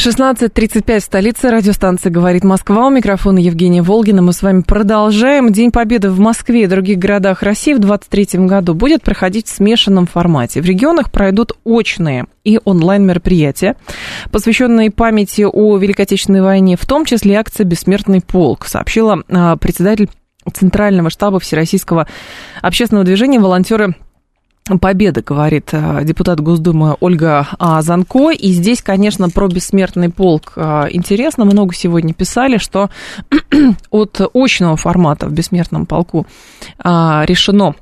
[0.00, 1.50] 16.35 в столице.
[1.50, 2.86] Радиостанция «Говорит Москва».
[2.86, 4.22] У микрофона Евгения Волгина.
[4.22, 5.52] Мы с вами продолжаем.
[5.52, 10.06] День Победы в Москве и других городах России в 2023 году будет проходить в смешанном
[10.06, 10.62] формате.
[10.62, 13.76] В регионах пройдут очные и онлайн-мероприятия,
[14.30, 20.08] посвященные памяти о Великой Отечественной войне, в том числе акция «Бессмертный полк», сообщила а, председатель
[20.50, 22.06] Центрального штаба Всероссийского
[22.62, 23.94] общественного движения «Волонтеры
[24.80, 27.48] Победа, говорит э, депутат Госдумы Ольга
[27.80, 28.30] Занко.
[28.30, 31.44] И здесь, конечно, про бессмертный полк э, интересно.
[31.44, 32.90] Много сегодня писали, что
[33.90, 36.26] от очного формата в бессмертном полку
[36.78, 37.74] а, решено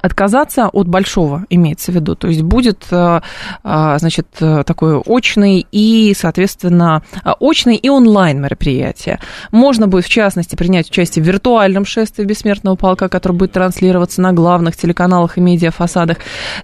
[0.00, 2.14] отказаться от большого, имеется в виду.
[2.14, 3.20] То есть будет, э,
[3.62, 7.02] а, значит, э, такой очный и, соответственно,
[7.40, 9.20] очный и онлайн мероприятие.
[9.50, 14.32] Можно будет, в частности, принять участие в виртуальном шествии бессмертного полка, которое будет транслироваться на
[14.32, 16.18] главных телеканалах и медиафасадах.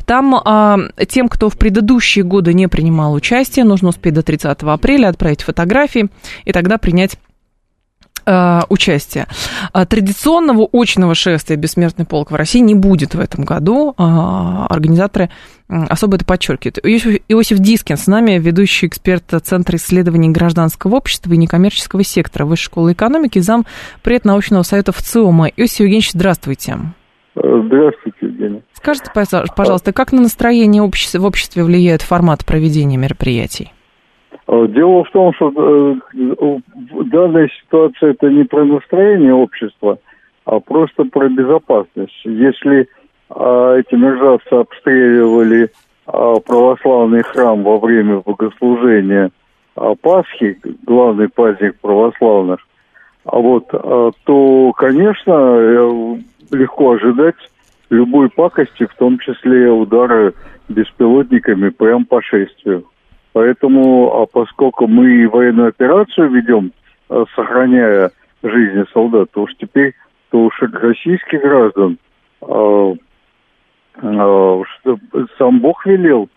[0.07, 5.09] Там а, тем, кто в предыдущие годы не принимал участие, нужно успеть до 30 апреля
[5.09, 6.09] отправить фотографии
[6.45, 7.17] и тогда принять
[8.27, 9.27] э, участия.
[9.73, 13.95] А Традиционного очного шествия «Бессмертный полк» в России не будет в этом году.
[13.97, 15.31] А, Организаторы
[15.69, 16.79] особо это подчеркивают.
[16.83, 22.65] Иосиф, Иосиф Дискин с нами, ведущий эксперт Центра исследований гражданского общества и некоммерческого сектора Высшей
[22.65, 23.67] школы экономики, зам
[24.03, 25.49] пред научного совета ВЦИОМа.
[25.57, 26.77] Иосиф Евгеньевич, здравствуйте.
[27.35, 28.63] Здравствуйте, Евгений.
[28.75, 33.73] Скажите, пожалуйста, как на настроение общества, в обществе влияет формат проведения мероприятий?
[34.51, 36.59] Дело в том, что э,
[37.05, 39.99] данная ситуация это не про настроение общества,
[40.45, 42.21] а просто про безопасность.
[42.25, 42.89] Если
[43.29, 45.71] а, эти мерзавцы обстреливали
[46.07, 49.31] а, православный храм во время богослужения
[49.77, 52.59] а, Пасхи, главный праздник православных,
[53.25, 56.17] а вот, то, конечно, э,
[56.51, 57.37] легко ожидать
[57.91, 60.33] любой пакости, в том числе удары
[60.69, 62.87] беспилотниками прямо по шествию.
[63.33, 66.73] Поэтому, а поскольку мы военную операцию ведем,
[67.09, 68.11] а, сохраняя
[68.43, 69.95] жизни солдат, то уж теперь,
[70.31, 71.99] то уж российских граждан,
[72.43, 72.95] а,
[74.03, 74.99] что
[75.39, 76.29] сам Бог велел,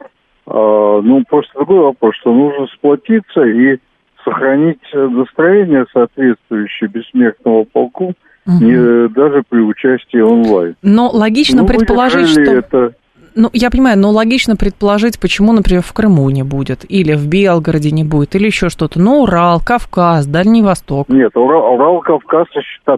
[0.46, 3.78] а, ну, просто другой вопрос, что нужно сплотиться и
[4.24, 8.14] сохранить настроение соответствующее бессмертного полку,
[8.46, 8.64] угу.
[8.64, 10.76] не, даже при участии онлайн.
[10.82, 12.42] Но логично ну, предположить, что...
[12.42, 12.94] Это...
[13.36, 17.92] Ну, я понимаю, но логично предположить, почему, например, в Крыму не будет, или в Белгороде
[17.92, 19.00] не будет, или еще что-то.
[19.00, 21.10] Ну, Урал, Кавказ, Дальний Восток.
[21.10, 22.48] Нет, Урал, Урал Кавказ,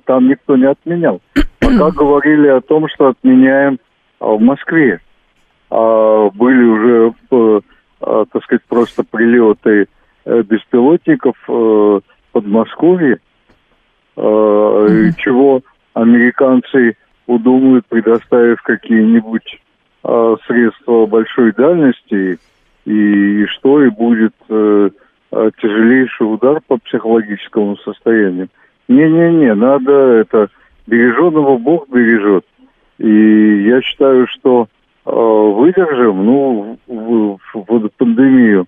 [0.06, 1.21] там никто не отменял.
[1.60, 3.80] Пока говорили о том, что отменяем
[4.19, 5.00] а, в Москве.
[5.69, 7.62] А, были уже, э,
[8.02, 9.88] а, так сказать, просто прилеты
[10.26, 13.19] э, беспилотников э, в Подмосковье,
[14.17, 15.13] mm-hmm.
[15.17, 15.62] чего
[15.93, 19.60] американцы удумают, предоставив какие-нибудь
[20.48, 22.38] средства большой дальности,
[22.86, 28.50] и, и что, и будет тяжелейший удар по психологическому состоянию.
[28.88, 30.50] Не-не-не, надо это
[30.88, 32.46] береженного Бог бережет.
[32.98, 34.68] И я считаю, что
[35.06, 38.68] э, выдержим, ну, в, в, в пандемию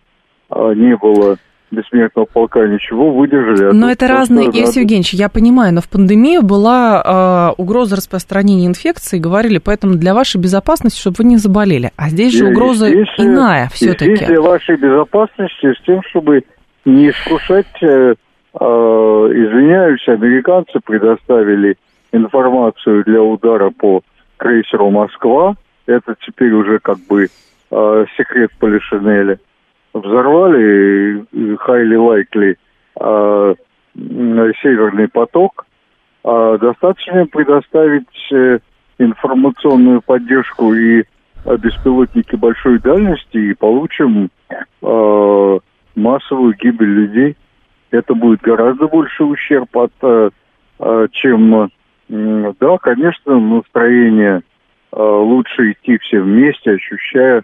[0.49, 1.37] э, не было
[1.71, 3.69] бессмертного полка, ничего, выдержали.
[3.69, 4.59] А но это разные, надо...
[4.59, 10.13] Иосиф Евгеньевич, я понимаю, но в пандемию была э, угроза распространения инфекции, говорили, поэтому для
[10.13, 11.91] вашей безопасности, чтобы вы не заболели.
[11.97, 14.15] А здесь же угроза здесь, иная все-таки.
[14.15, 16.43] Здесь для вашей безопасности, с тем, чтобы
[16.85, 18.15] не искушать, э,
[18.53, 21.77] э, извиняюсь, американцы предоставили
[22.11, 24.01] информацию для удара по
[24.37, 25.55] крейсеру «Москва».
[25.85, 27.27] Это теперь уже как бы
[27.71, 29.39] э, секрет Полишинеля.
[29.93, 32.57] Взорвали highly likely
[32.99, 33.55] э,
[34.61, 35.65] северный поток.
[36.23, 38.59] Э, достаточно предоставить э,
[38.99, 44.29] информационную поддержку и э, беспилотники большой дальности и получим
[44.81, 45.59] э,
[45.95, 47.37] массовую гибель людей.
[47.91, 50.29] Это будет гораздо больше ущерб от, э,
[50.79, 51.71] э чем
[52.09, 54.41] да, конечно, настроение
[54.93, 57.43] э, лучше идти все вместе, ощущая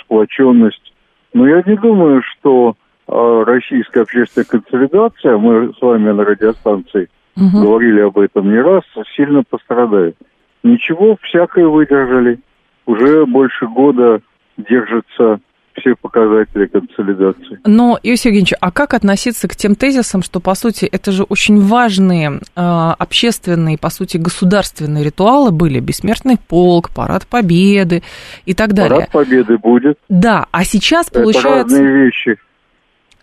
[0.00, 0.91] сплоченность.
[1.32, 2.74] Но я не думаю, что
[3.08, 7.64] э, российская общественная консолидация, мы с вами на радиостанции угу.
[7.64, 8.84] говорили об этом не раз,
[9.16, 10.16] сильно пострадает.
[10.62, 12.38] Ничего, всякое выдержали.
[12.86, 14.20] Уже больше года
[14.56, 15.40] держится
[15.74, 17.60] все показатели консолидации.
[17.64, 21.60] Но, Иосиф Евгеньевич, а как относиться к тем тезисам, что, по сути, это же очень
[21.60, 22.60] важные э,
[22.98, 25.80] общественные, по сути, государственные ритуалы были?
[25.80, 28.02] Бессмертный полк, парад победы
[28.46, 29.08] и так далее.
[29.10, 29.98] Парад победы будет.
[30.08, 31.76] Да, а сейчас это получается...
[31.76, 32.36] разные вещи.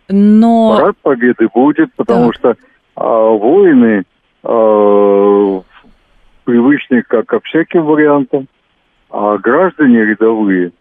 [0.07, 0.77] Но...
[0.77, 2.33] Парад победы будет, потому да.
[2.33, 2.55] что
[2.95, 4.03] а, воины
[4.43, 5.61] а,
[6.45, 8.47] привычны как ко всяким вариантам,
[9.09, 10.71] а граждане рядовые–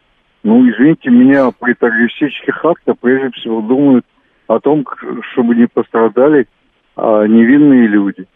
[0.49, 4.07] ну, извините меня, при террористических актах прежде всего думают
[4.47, 4.83] о том,
[5.33, 6.47] чтобы не пострадали
[6.97, 8.27] а, невинные люди.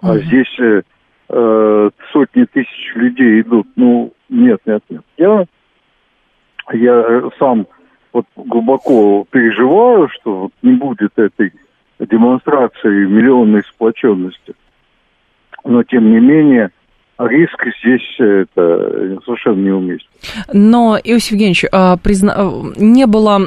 [0.00, 0.82] А здесь э,
[1.28, 3.68] э, сотни тысяч людей идут.
[3.76, 5.02] Ну, нет, нет, нет.
[5.16, 5.44] Я,
[6.72, 7.68] я сам
[8.12, 11.52] вот глубоко переживаю, что вот не будет этой
[12.00, 14.54] демонстрации миллионной сплоченности.
[15.64, 16.72] Но, тем не менее,
[17.18, 20.08] риск здесь э, это совершенно неуместен.
[20.52, 22.34] Но, Иосиф Евгеньевич, а, призна...
[22.36, 23.38] Э, не было,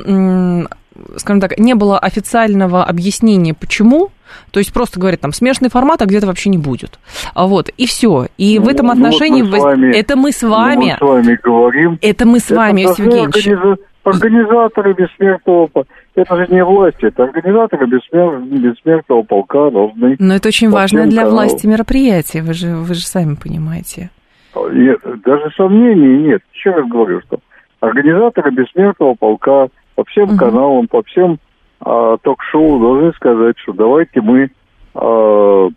[1.17, 4.11] скажем так, не было официального объяснения, почему,
[4.51, 6.99] то есть просто говорят, там, смешанный формат, а где-то вообще не будет.
[7.33, 8.27] А вот, и все.
[8.37, 9.41] И ну, в этом отношении...
[9.41, 10.85] Ну, вот мы вами, это мы с вами...
[10.85, 11.99] Мы с вами говорим.
[12.01, 13.79] Это мы с вами, Иосиф Евгеньевич.
[14.05, 15.69] Организаторы бессмертного
[16.15, 18.39] это же не власти, это организаторы бессмер...
[18.39, 20.15] бессмертного полка должны...
[20.19, 24.11] Но это очень важно для власти мероприятие, вы же, вы же сами понимаете.
[24.55, 26.41] Нет, даже сомнений нет.
[26.53, 27.39] Еще раз говорю, что
[27.81, 30.37] организаторы бессмертного полка по всем угу.
[30.37, 31.39] каналам, по всем
[31.81, 34.49] а, ток-шоу должны сказать, что давайте мы
[34.93, 35.67] а,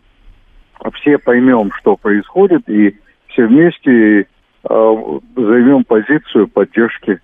[0.94, 2.96] все поймем, что происходит, и
[3.28, 4.28] все вместе
[4.62, 7.20] а, займем позицию поддержки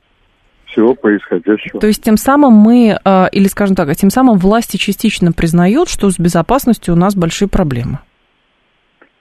[0.75, 1.81] всего происходящего.
[1.81, 6.11] То есть тем самым мы, а, или скажем так, тем самым власти частично признают, что
[6.11, 8.01] с безопасностью у нас большие проблемы.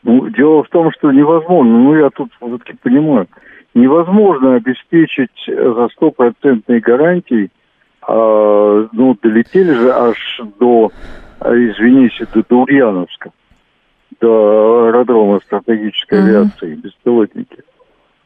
[0.04, 3.28] Ну, дело в том, что невозможно, ну я тут все-таки понимаю,
[3.74, 7.52] невозможно обеспечить за стопроцентной гарантией,
[8.02, 10.92] а, ну, долетели же аж до,
[11.40, 13.32] извините, до, до Ульяновска,
[14.20, 16.24] до аэродрома стратегической mm-hmm.
[16.24, 17.64] авиации, беспилотники.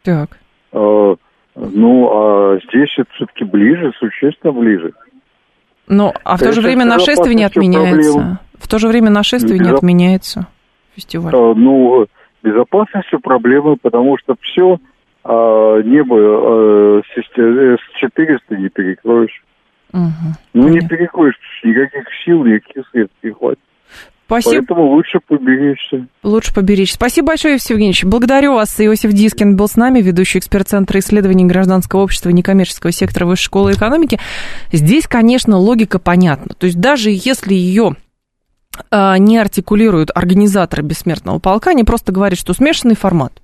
[0.03, 0.29] Так.
[0.71, 1.15] А,
[1.57, 4.91] ну, а здесь это все-таки ближе, существенно ближе.
[5.87, 8.11] Ну, а в то же время нашествие не отменяется.
[8.13, 8.37] Проблем.
[8.59, 10.47] В то же время нашествие не Безо- отменяется.
[10.95, 11.33] Фестиваль.
[11.33, 12.07] А, Ну,
[12.43, 14.79] безопасностью проблемы, потому что все
[15.25, 19.43] небо э, с 400 не перекроешь.
[19.91, 20.11] Мгм.
[20.53, 20.89] Ну, не Понятно.
[20.89, 23.59] перекроешь, потому что никаких сил, никаких средств не хватит.
[24.27, 24.55] Спасибо.
[24.57, 26.05] Поэтому лучше поберечься.
[26.21, 26.93] Лучше поберечь.
[26.93, 28.03] Спасибо большое, Иосиф Евгеньевич.
[28.03, 28.75] Благодарю вас.
[28.79, 33.45] Иосиф Дискин был с нами, ведущий эксперт Центра исследований гражданского общества и некоммерческого сектора Высшей
[33.45, 34.19] школы экономики.
[34.73, 36.53] Здесь, конечно, логика понятна.
[36.55, 37.95] То есть даже если ее
[38.91, 43.41] а, не артикулируют организаторы бессмертного полка, они просто говорят, что смешанный формат.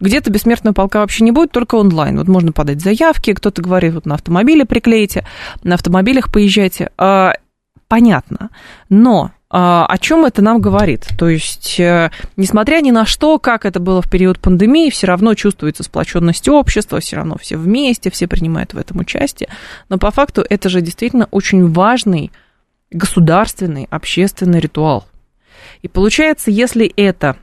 [0.00, 2.18] Где-то бессмертного полка вообще не будет, только онлайн.
[2.18, 5.24] Вот можно подать заявки, кто-то говорит, вот на автомобиле приклейте,
[5.62, 6.90] на автомобилях поезжайте.
[6.98, 7.34] А,
[7.86, 8.50] понятно.
[8.88, 11.06] Но о чем это нам говорит?
[11.16, 15.34] То есть, э, несмотря ни на что, как это было в период пандемии, все равно
[15.34, 19.48] чувствуется сплоченность общества, все равно все вместе, все принимают в этом участие.
[19.88, 22.32] Но по факту это же действительно очень важный
[22.90, 25.06] государственный, общественный ритуал.
[25.82, 27.36] И получается, если это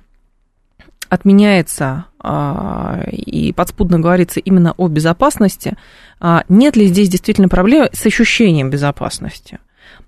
[1.09, 5.77] отменяется а, и подспудно говорится именно о безопасности,
[6.19, 9.59] а, нет ли здесь действительно проблемы с ощущением безопасности?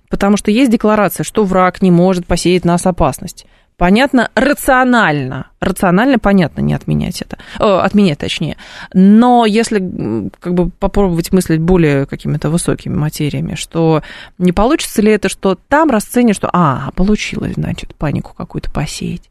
[0.10, 3.46] Потому что есть декларация, что враг не может посеять нас опасность.
[3.78, 8.56] Понятно, рационально, рационально понятно не отменять это, э, отменять точнее.
[8.94, 14.02] Но если как бы попробовать мыслить более какими-то высокими материями, что
[14.38, 19.30] не получится ли это, что там расценят, что а, получилось, значит, панику какую-то посеять.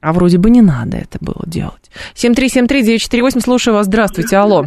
[0.00, 1.90] А вроде бы не надо это было делать.
[2.14, 4.66] 7373948, слушаю вас, здравствуйте, алло.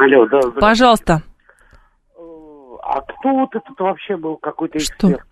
[0.00, 0.60] Алло, да, здравствуйте.
[0.60, 1.22] Пожалуйста.
[2.92, 4.92] А кто вот этот вообще был какой-то Что?
[5.10, 5.22] эксперт?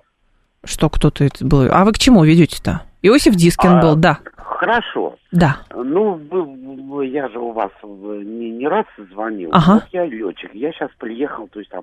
[0.64, 1.68] Что кто-то это был?
[1.70, 2.82] А вы к чему ведете-то?
[3.02, 5.16] Иосиф Дискин А, был, да, Хорошо.
[5.32, 5.58] да.
[5.74, 9.50] Ну, я же у вас э, не, не раз звонил.
[9.52, 9.74] Ага.
[9.74, 10.52] Вот я летчик.
[10.54, 11.82] Я сейчас приехал, то есть там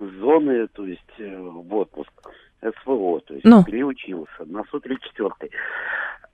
[0.00, 2.10] с зоны, то есть э, в отпуск.
[2.82, 3.62] СВО, то есть Ну.
[3.64, 5.50] переучился на Су-34.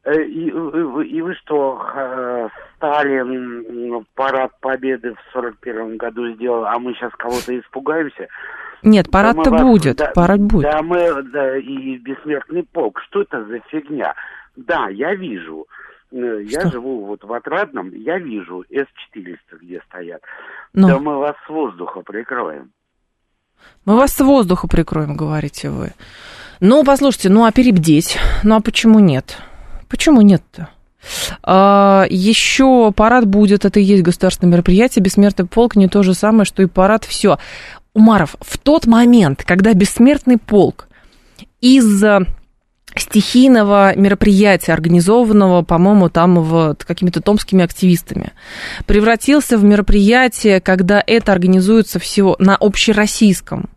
[0.05, 6.65] Э, И, вы- вы- и вы что, э, Сталин парад победы в 41 году сделал,
[6.65, 8.29] а мы сейчас кого-то испугаемся?
[8.83, 10.71] Нет, парад-то вас- будет, да- парад будет.
[10.71, 13.01] Да, мы, да, и бессмертный полк.
[13.09, 14.15] Что это за фигня?
[14.57, 15.67] Да, я вижу.
[16.11, 16.73] Э, Я Что?
[16.73, 20.21] живу вот в Отрадном, я вижу С-400, где стоят.
[20.75, 20.89] Ну.
[20.89, 22.73] Да мы вас с воздуха прикроем.
[23.87, 25.93] Мы вас с воздуха прикроем, говорите вы.
[26.61, 28.19] Ну, послушайте, ну а перебдеть?
[28.43, 29.39] Ну а почему нет?
[29.89, 30.69] Почему нет-то?
[31.43, 36.45] А, еще парад будет, это и есть государственное мероприятие, бессмертный полк не то же самое,
[36.45, 37.39] что и парад, все.
[37.95, 40.89] Умаров, в тот момент, когда бессмертный полк
[41.61, 42.03] из
[42.97, 48.33] стихийного мероприятия, организованного, по-моему, там вот какими-то томскими активистами,
[48.87, 53.71] превратился в мероприятие, когда это организуется всего на общероссийском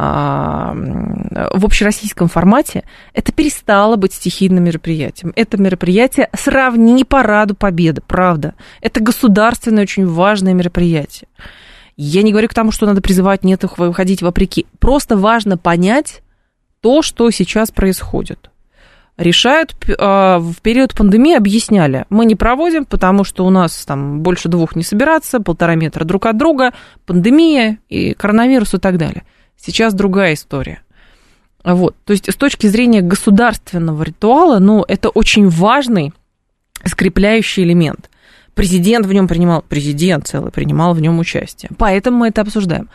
[0.00, 5.32] а, в общероссийском формате, это перестало быть стихийным мероприятием.
[5.34, 8.54] Это мероприятие сравни параду Победы, правда.
[8.80, 11.26] Это государственное, очень важное мероприятие.
[12.00, 14.66] Я не говорю к тому, что надо призывать нет выходить вопреки.
[14.78, 16.22] Просто важно понять
[16.80, 18.50] то, что сейчас происходит.
[19.16, 24.48] Решают а, в период пандемии объясняли, мы не проводим, потому что у нас там больше
[24.48, 26.72] двух не собираться, полтора метра друг от друга,
[27.04, 29.24] пандемия и коронавирус и так далее.
[29.56, 30.82] Сейчас другая история.
[31.64, 31.96] Вот.
[32.04, 36.12] То есть с точки зрения государственного ритуала, ну, это очень важный
[36.84, 38.07] скрепляющий элемент.
[38.58, 41.70] Президент в нем принимал, президент целый принимал в нем участие.
[41.78, 42.88] Поэтому мы это обсуждаем.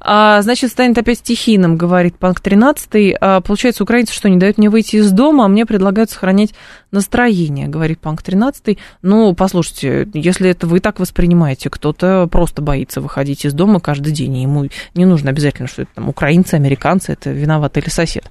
[0.00, 3.16] А, значит, станет опять стихийным, говорит панк 13.
[3.20, 6.54] А, получается, украинцы что, не дают мне выйти из дома, а мне предлагают сохранять
[6.90, 8.78] настроение, говорит панк 13.
[9.02, 14.36] Ну, послушайте, если это вы так воспринимаете, кто-то просто боится выходить из дома каждый день,
[14.36, 18.30] и ему не нужно обязательно, что это там украинцы, американцы, это виноват или сосед.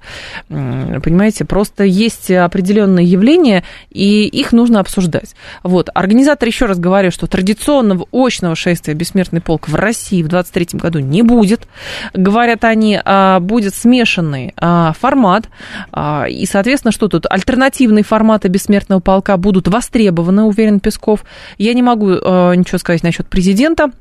[0.50, 5.36] Понимаете, просто есть определенные явления, и их нужно обсуждать.
[5.64, 5.90] Вот.
[5.94, 11.00] Организатор, еще раз говорю, что традиционного очного шествия «Бессмертный полк» в России в 2023 году
[11.00, 11.68] не будет.
[12.14, 15.50] Говорят они, а, будет смешанный а, формат,
[15.92, 17.26] а, и, соответственно, что тут?
[17.30, 18.04] Альтернативные
[18.48, 21.24] форматы «Бессмертного полка» будут востребованы, уверен Песков.
[21.58, 23.92] Я не могу а, ничего сказать насчет президента,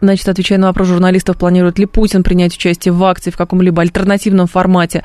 [0.00, 4.46] Значит, отвечая на вопрос журналистов, планирует ли Путин принять участие в акции в каком-либо альтернативном
[4.46, 5.04] формате.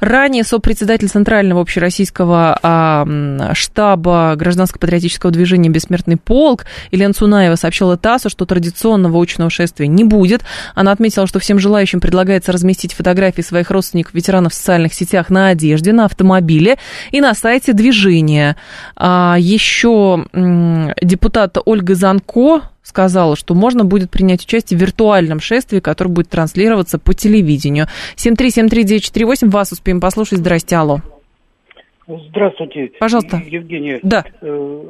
[0.00, 8.46] Ранее сопредседатель Центрального общероссийского а, штаба гражданско-патриотического движения «Бессмертный полк» Елена Цунаева сообщила ТАССу, что
[8.46, 10.42] традиционного очного шествия не будет.
[10.74, 15.48] Она отметила, что всем желающим предлагается разместить фотографии своих родственников, ветеранов в социальных сетях на
[15.48, 16.78] одежде, на автомобиле
[17.10, 18.56] и на сайте движения.
[18.96, 20.24] А, еще
[21.02, 26.98] депутат Ольга Занко сказала, что можно будет принять участие в виртуальном шествии, которое будет транслироваться
[26.98, 27.86] по телевидению.
[28.16, 30.38] 7373948, вас успеем послушать.
[30.38, 31.00] Здрасте, алло.
[32.30, 32.90] Здравствуйте.
[32.98, 33.40] Пожалуйста.
[33.46, 34.00] Евгения.
[34.02, 34.24] Да.
[34.40, 34.80] Э,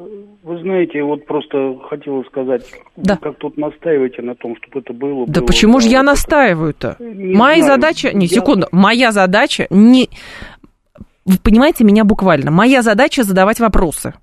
[0.42, 2.62] Вы знаете, вот просто хотела сказать,
[2.96, 3.18] Да.
[3.18, 5.26] как тут настаиваете на том, чтобы это было.
[5.26, 6.96] Да было, почему же я настаиваю-то?
[6.98, 7.74] Моя знаю.
[7.80, 8.12] задача...
[8.16, 8.68] Не, Я- секунду.
[8.72, 10.08] Моя задача не...
[11.26, 12.50] Вы понимаете меня буквально?
[12.50, 14.14] Моя задача задавать вопросы.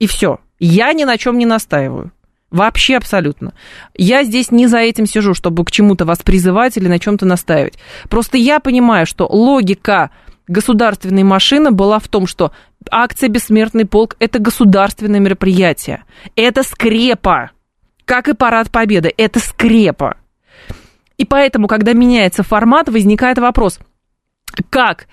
[0.00, 0.38] И все.
[0.58, 2.10] Я ни на чем не настаиваю.
[2.52, 3.54] Вообще абсолютно.
[3.94, 7.78] Я здесь не за этим сижу, чтобы к чему-то вас призывать или на чем-то настаивать.
[8.10, 10.10] Просто я понимаю, что логика
[10.46, 12.52] государственной машины была в том, что
[12.90, 16.04] акция «Бессмертный полк»– это государственное мероприятие.
[16.36, 17.52] Это скрепа.
[18.04, 19.12] Как и Парад Победы.
[19.16, 20.18] Это скрепа.
[21.16, 23.78] И поэтому, когда меняется формат, возникает вопрос,
[24.68, 25.06] как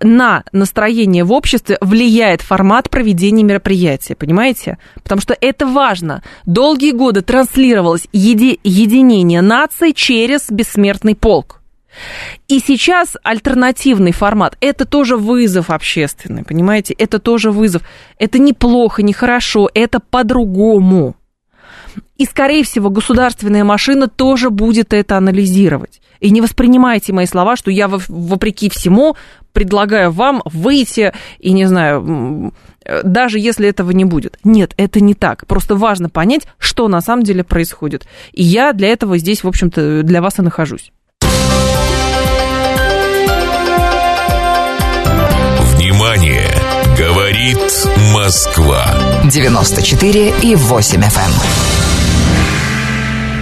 [0.00, 4.78] на настроение в обществе влияет формат проведения мероприятия, понимаете?
[5.02, 6.22] Потому что это важно.
[6.46, 11.58] Долгие годы транслировалось еди- единение нации через бессмертный полк.
[12.46, 16.94] И сейчас альтернативный формат– это тоже вызов общественный, понимаете?
[16.94, 17.82] Это тоже вызов.
[18.18, 21.16] Это неплохо, нехорошо, это по-другому.
[22.18, 26.00] И, скорее всего, государственная машина тоже будет это анализировать.
[26.18, 29.16] И не воспринимайте мои слова, что я, во- вопреки всему,
[29.52, 32.52] предлагаю вам выйти и, не знаю,
[32.84, 34.36] э, даже если этого не будет.
[34.42, 35.46] Нет, это не так.
[35.46, 38.06] Просто важно понять, что на самом деле происходит.
[38.32, 40.90] И я для этого здесь, в общем-то, для вас и нахожусь.
[45.76, 46.50] Внимание!
[46.98, 47.58] Говорит
[48.12, 48.84] Москва.
[49.30, 51.67] 94 и 8 FM.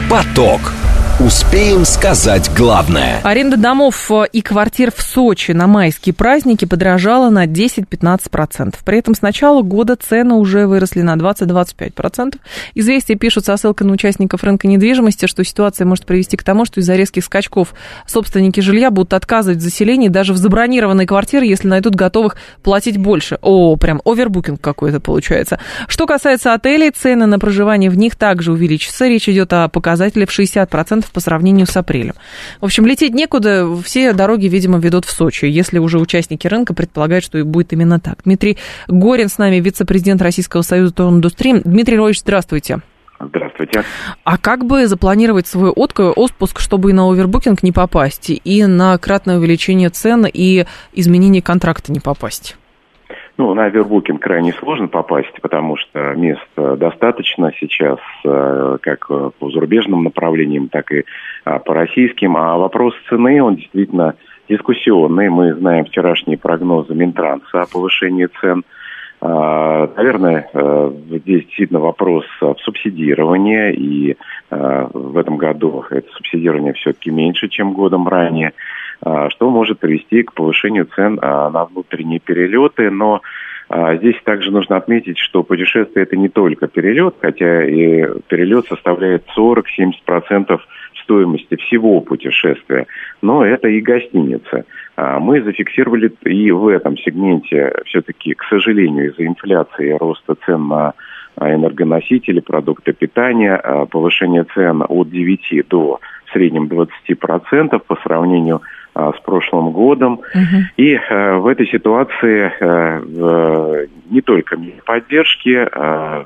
[0.08, 0.85] Поток.
[1.18, 3.22] Успеем сказать главное.
[3.22, 8.74] Аренда домов э, и квартир в Сочи на майские праздники подорожала на 10-15%.
[8.84, 12.38] При этом с начала года цены уже выросли на 20-25%.
[12.74, 16.80] Известия пишут со ссылкой на участников рынка недвижимости, что ситуация может привести к тому, что
[16.80, 17.72] из-за резких скачков
[18.06, 23.38] собственники жилья будут отказывать в заселении даже в забронированные квартиры, если найдут готовых платить больше.
[23.40, 25.60] О, прям овербукинг какой-то получается.
[25.88, 29.06] Что касается отелей, цены на проживание в них также увеличатся.
[29.06, 32.14] Речь идет о показателе в 60% по сравнению с апрелем.
[32.60, 37.24] В общем, лететь некуда, все дороги, видимо, ведут в Сочи, если уже участники рынка предполагают,
[37.24, 38.20] что и будет именно так.
[38.24, 41.62] Дмитрий Горин с нами, вице-президент Российского союза туриндустрии.
[41.64, 42.80] Дмитрий Львович, здравствуйте.
[43.18, 43.82] Здравствуйте.
[44.24, 49.38] А как бы запланировать свой отпуск, чтобы и на овербукинг не попасть, и на кратное
[49.38, 52.56] увеличение цен, и изменение контракта не попасть?
[53.38, 59.30] Ну, на Авербукинг крайне сложно попасть, потому что мест э, достаточно сейчас, э, как э,
[59.38, 61.04] по зарубежным направлениям, так и
[61.44, 62.34] а, по российским.
[62.36, 64.14] А вопрос цены, он действительно
[64.48, 65.28] дискуссионный.
[65.28, 68.64] Мы знаем вчерашние прогнозы Минтранса о повышении цен.
[69.20, 70.48] А, Наверное,
[71.10, 74.16] здесь действительно вопрос в субсидировании, и
[74.50, 78.52] в этом году это субсидирование все-таки меньше, чем годом ранее,
[79.00, 83.22] что может привести к повышению цен а, на внутренние перелеты, но
[83.68, 89.24] а, Здесь также нужно отметить, что путешествие это не только перелет, хотя и перелет составляет
[89.36, 90.60] 40-70%
[91.02, 92.86] стоимости всего путешествия,
[93.22, 94.64] но это и гостиница.
[94.96, 100.68] А, Мы зафиксировали и в этом сегменте все-таки, к сожалению, из-за инфляции и роста цен
[100.68, 100.94] на
[101.36, 108.56] а, энергоносители, продукты питания, а, повышение цен от 9 до в среднем 20% по сравнению
[108.56, 108.60] а,
[109.16, 110.20] с прошлым годом.
[110.76, 116.24] И э, в этой ситуации э, в- не только поддержки, а,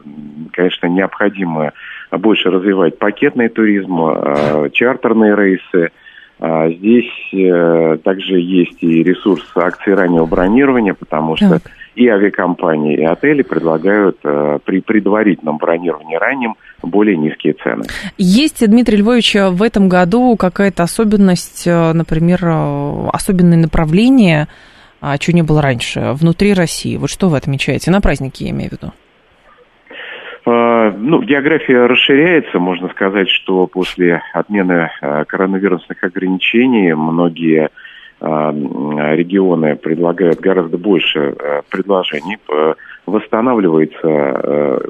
[0.53, 1.73] конечно, необходимо
[2.11, 5.91] больше развивать пакетный туризм, а, чартерные рейсы.
[6.41, 11.71] А, Здесь э, также есть и ресурс акций раннего бронирования, потому что Так.
[11.95, 17.85] и авиакомпании, и отели предлагают э, при предварительном бронировании ранним более низкие цены.
[18.17, 22.41] Есть, Дмитрий Львович, в этом году какая-то особенность, э, например,
[23.13, 24.49] особенное направление,
[25.03, 26.97] а, чего не было раньше, внутри России?
[26.97, 27.91] Вот что вы отмечаете?
[27.91, 28.93] На праздники, я имею в виду.
[30.51, 32.59] Э, Ну, география расширяется.
[32.59, 37.69] Можно сказать, что после отмены э, коронавирусных ограничений многие
[38.21, 38.27] э,
[39.15, 41.35] регионы предлагают гораздо больше
[41.71, 42.39] предложений.
[43.07, 44.09] Восстанавливается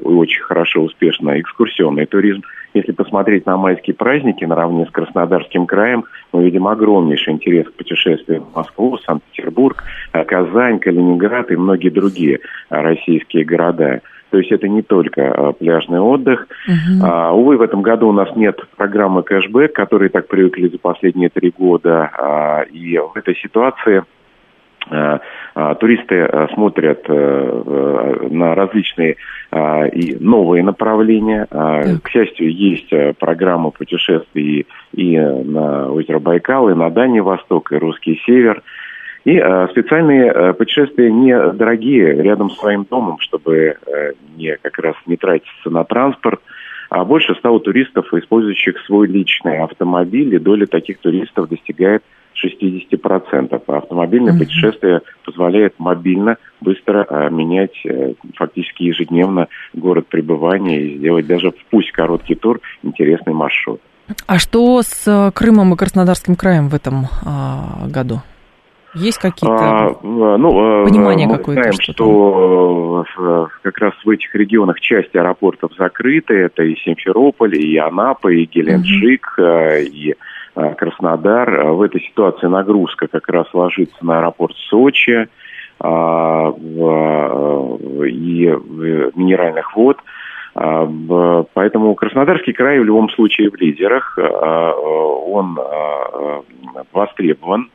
[0.03, 2.41] очень хорошо, успешно экскурсионный туризм.
[2.73, 8.43] Если посмотреть на майские праздники наравне с Краснодарским краем, мы видим огромнейший интерес к путешествиям
[8.43, 14.01] в Москву, Санкт-Петербург, Казань, Калининград и многие другие российские города.
[14.31, 16.47] То есть это не только э, пляжный отдых.
[17.03, 21.29] А, увы, в этом году у нас нет программы кэшбэк, которые так привыкли за последние
[21.29, 22.09] три года.
[22.17, 24.03] А, и в этой ситуации
[24.89, 25.19] э,
[25.53, 29.17] а, туристы смотрят э, э, на различные
[29.51, 31.45] а, и новые направления.
[31.51, 37.73] А, К счастью, есть э, программа путешествий и на озеро Байкал, и на Дальний Восток,
[37.73, 38.63] и Русский Север.
[39.23, 44.95] И э, специальные э, путешествия недорогие, рядом с своим домом, чтобы э, не как раз
[45.05, 46.41] не тратиться на транспорт,
[46.89, 52.03] а больше стало туристов, использующих свой личный автомобиль, и доля таких туристов достигает
[52.43, 53.63] 60%.
[53.65, 54.39] А автомобильное mm-hmm.
[54.39, 61.91] путешествие позволяет мобильно, быстро а, менять а, фактически ежедневно город пребывания и сделать даже пусть
[61.91, 63.79] короткий тур интересный маршрут.
[64.27, 68.21] А что с э, Крымом и Краснодарским краем в этом а, году?
[68.93, 71.61] Есть какие-то а, ну, понимания мы какое-то?
[71.61, 76.33] знаем, что, что как раз в этих регионах часть аэропортов закрыты.
[76.33, 79.45] Это и Симферополь, и Анапа, и Геленджик, угу.
[79.79, 80.13] и
[80.77, 81.71] Краснодар.
[81.71, 85.29] В этой ситуации нагрузка как раз ложится на аэропорт Сочи
[85.79, 88.53] а, и
[89.15, 89.99] минеральных вод.
[90.53, 94.17] Поэтому Краснодарский край в любом случае в лидерах.
[94.17, 95.57] Он
[96.91, 97.69] востребован.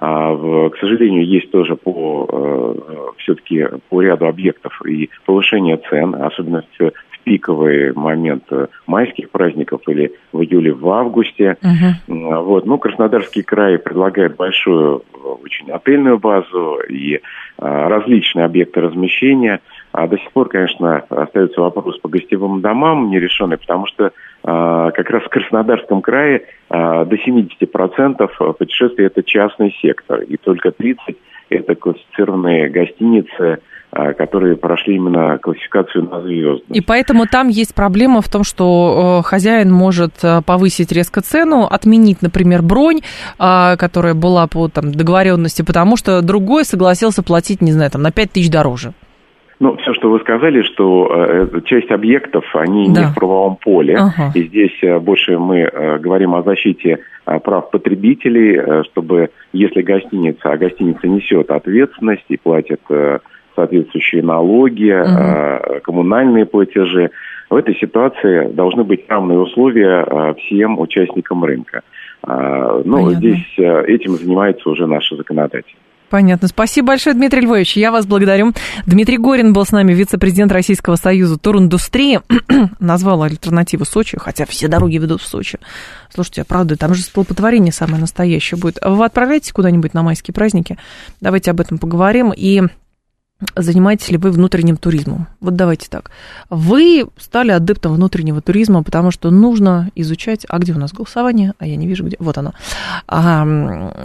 [0.00, 6.92] К сожалению, есть тоже по все-таки по ряду объектов и повышение цен, особенно в
[7.24, 11.56] пиковый момент э, майских праздников или в июле, в августе.
[11.62, 12.42] Uh-huh.
[12.42, 12.66] Вот.
[12.66, 17.20] Ну, Краснодарский край предлагает большую э, очень отельную базу и
[17.58, 19.60] а, различные объекты размещения.
[19.92, 24.12] А до сих пор, конечно, остается вопрос по гостевым домам нерешенный, потому что а,
[24.42, 31.16] как раз в Краснодарском крае а, до 70% путешествий это частный сектор, и только 30%
[31.50, 33.58] это классифицированные гостиницы,
[33.90, 36.64] а, которые прошли именно классификацию на звезды.
[36.72, 41.64] И поэтому там есть проблема в том, что э, хозяин может э, повысить резко цену,
[41.64, 43.00] отменить, например, бронь,
[43.38, 48.12] а, которая была по там, договоренности, потому что другой согласился платить, не знаю, там, на
[48.12, 48.94] 5 тысяч дороже.
[49.60, 53.00] Ну, все, что вы сказали, что э, часть объектов, они да.
[53.00, 53.94] не в правовом поле.
[53.94, 54.32] Ага.
[54.34, 59.82] И здесь э, больше мы э, говорим о защите э, прав потребителей, э, чтобы, если
[59.82, 63.18] гостиница, а гостиница несет ответственность и платит э,
[63.54, 65.80] соответствующие налоги, угу.
[65.82, 67.10] коммунальные платежи.
[67.50, 71.82] В этой ситуации должны быть равные условия всем участникам рынка.
[72.22, 73.14] А, ну, Понятно.
[73.16, 75.76] здесь э, этим занимается уже наши законодатели.
[76.10, 76.48] Понятно.
[76.48, 77.76] Спасибо большое, Дмитрий Львович.
[77.76, 78.52] Я вас благодарю.
[78.84, 82.20] Дмитрий Горин был с нами, вице-президент Российского союза туриндустрии.
[82.80, 85.60] Назвал альтернативу Сочи, хотя все дороги ведут в Сочи.
[86.12, 88.78] Слушайте, а правда, там же столпотворение самое настоящее будет.
[88.84, 90.78] Вы отправляетесь куда-нибудь на майские праздники?
[91.20, 92.32] Давайте об этом поговорим.
[92.36, 92.62] И
[93.56, 95.26] занимаетесь ли вы внутренним туризмом?
[95.40, 96.10] Вот давайте так.
[96.48, 100.46] Вы стали адептом внутреннего туризма, потому что нужно изучать...
[100.48, 101.54] А где у нас голосование?
[101.58, 102.16] А я не вижу, где...
[102.18, 102.52] Вот оно.
[103.06, 103.44] А,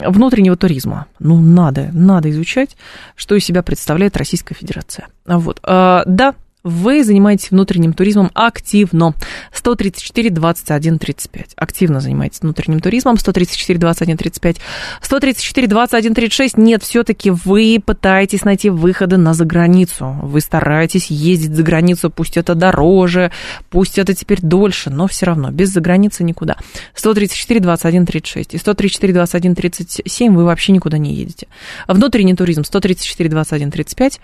[0.08, 1.08] внутреннего туризма.
[1.20, 2.78] Ну, надо, надо изучать,
[3.16, 5.08] что из себя представляет Российская Федерация.
[5.26, 5.60] Вот.
[5.64, 9.14] А, да, вы занимаетесь внутренним туризмом активно.
[9.54, 11.52] 134 21 35.
[11.56, 13.18] Активно занимаетесь внутренним туризмом.
[13.18, 14.58] 134 21 35.
[15.00, 16.58] 134 21 36.
[16.58, 20.18] Нет, все-таки вы пытаетесь найти выходы на заграницу.
[20.24, 23.32] Вы стараетесь ездить за границу, пусть это дороже,
[23.70, 26.58] пусть это теперь дольше, но все равно без заграницы никуда.
[26.96, 31.48] 134 21 36 и 134 21 37 вы вообще никуда не едете.
[31.88, 34.20] Внутренний туризм 134 21 35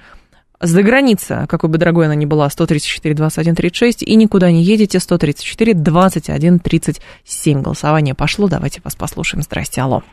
[0.61, 4.99] за граница, какой бы дорогой она ни была, 134, 21, 36, и никуда не едете,
[4.99, 7.61] 134, 21, 37.
[7.61, 9.41] Голосование пошло, давайте вас послушаем.
[9.41, 10.03] Здрасте, алло.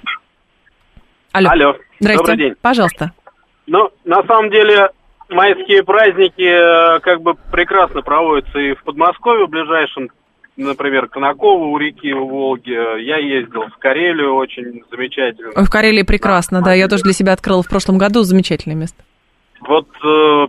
[1.32, 1.50] Алло.
[1.50, 1.74] Алло.
[2.00, 2.18] Здрасте.
[2.18, 2.54] Добрый день.
[2.60, 3.12] Пожалуйста.
[3.66, 4.88] Ну, на самом деле,
[5.28, 10.08] майские праздники э, как бы прекрасно проводятся и в Подмосковье в ближайшем,
[10.56, 12.70] например, Конаково у реки, у Волги.
[12.70, 15.52] Я ездил в Карелию, очень замечательно.
[15.54, 19.02] Ой, в Карелии прекрасно, да, я тоже для себя открыла в прошлом году, замечательное место.
[19.60, 20.46] Вот э,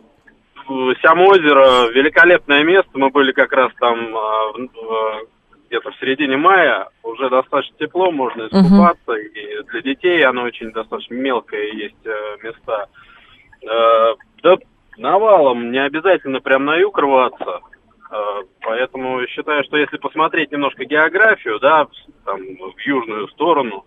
[1.02, 2.92] Сям-озеро, великолепное место.
[2.94, 4.20] Мы были как раз там э,
[4.62, 5.26] э,
[5.68, 6.90] где-то в середине мая.
[7.02, 9.12] Уже достаточно тепло, можно искупаться.
[9.12, 9.20] Uh-huh.
[9.20, 12.88] И для детей оно очень достаточно мелкое, есть э, места.
[13.64, 14.58] Э, да
[14.98, 17.62] навалом не обязательно прям на юг рваться.
[18.12, 21.88] Э, поэтому считаю, что если посмотреть немножко географию, да,
[22.26, 23.86] там, в южную сторону,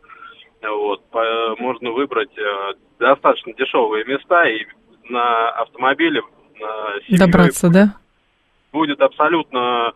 [0.62, 4.66] вот, по, можно выбрать э, достаточно дешевые места и
[5.08, 6.22] на автомобиле
[6.60, 7.94] на Добраться, да?
[8.72, 9.92] Будет абсолютно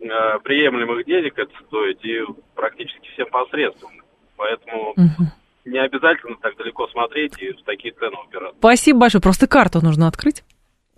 [0.00, 0.04] э,
[0.44, 2.20] приемлемых денег это стоить и
[2.54, 3.90] практически всем посредством.
[4.36, 5.24] Поэтому угу.
[5.64, 8.56] не обязательно так далеко смотреть и в такие цены упираться.
[8.58, 9.22] Спасибо большое.
[9.22, 10.44] Просто карту нужно открыть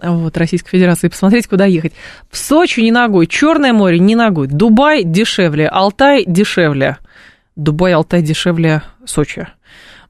[0.02, 1.92] вот, Российской Федерации, и посмотреть, куда ехать.
[2.30, 6.98] В Сочи не ногой, Черное море не ногой, Дубай дешевле, Алтай дешевле.
[7.56, 9.48] Дубай, Алтай дешевле Сочи.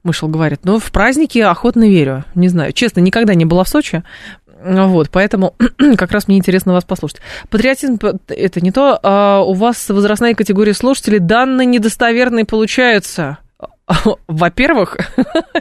[0.03, 2.25] Мышел говорит, ну, в праздники охотно верю.
[2.33, 4.03] Не знаю, честно, никогда не была в Сочи.
[4.63, 5.55] Вот, поэтому
[5.97, 7.19] как раз мне интересно вас послушать.
[7.49, 13.39] Патриотизм– это не то, а у вас возрастная категория слушателей данные недостоверные получаются.
[14.27, 14.97] Во-первых,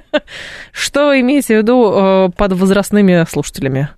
[0.73, 3.89] что вы имеете в виду э, под возрастными слушателями?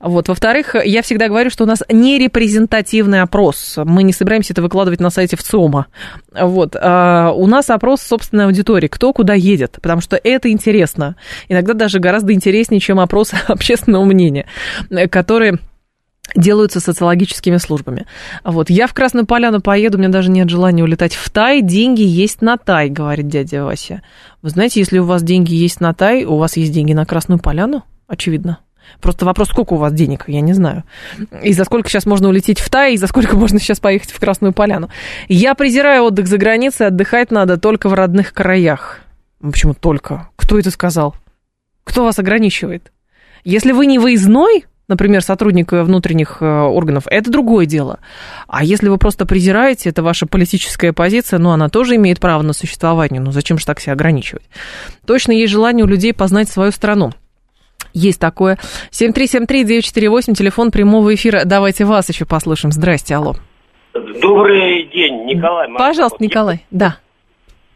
[0.00, 0.28] Вот.
[0.28, 3.78] Во-вторых, я всегда говорю, что у нас не репрезентативный опрос.
[3.84, 5.86] Мы не собираемся это выкладывать на сайте ВЦИОМа.
[6.40, 6.76] Вот.
[6.80, 11.16] А у нас опрос собственной аудитории, кто куда едет, потому что это интересно.
[11.48, 14.46] Иногда даже гораздо интереснее, чем опрос общественного мнения,
[15.10, 15.58] который
[16.34, 18.06] делаются социологическими службами.
[18.44, 22.02] Вот, я в Красную Поляну поеду, у меня даже нет желания улетать в Тай, деньги
[22.02, 24.02] есть на Тай, говорит дядя Вася.
[24.42, 27.38] Вы знаете, если у вас деньги есть на Тай, у вас есть деньги на Красную
[27.38, 27.84] Поляну?
[28.06, 28.58] Очевидно.
[29.00, 30.84] Просто вопрос, сколько у вас денег, я не знаю.
[31.42, 34.18] И за сколько сейчас можно улететь в Тай, и за сколько можно сейчас поехать в
[34.18, 34.90] Красную Поляну.
[35.28, 39.00] Я презираю отдых за границей, отдыхать надо только в родных краях.
[39.40, 40.28] Почему только?
[40.36, 41.14] Кто это сказал?
[41.84, 42.92] Кто вас ограничивает?
[43.44, 48.00] Если вы не выездной, например, сотрудник внутренних э, органов, это другое дело.
[48.46, 52.52] А если вы просто презираете, это ваша политическая позиция, ну, она тоже имеет право на
[52.52, 54.44] существование, ну, зачем же так себя ограничивать?
[55.06, 57.12] Точно есть желание у людей познать свою страну.
[57.92, 58.58] Есть такое.
[58.92, 61.42] 7373948, телефон прямого эфира.
[61.44, 62.72] Давайте вас еще послушаем.
[62.72, 63.34] Здрасте, алло.
[63.94, 65.68] Добрый день, Николай.
[65.76, 66.98] Пожалуйста, Николай, да.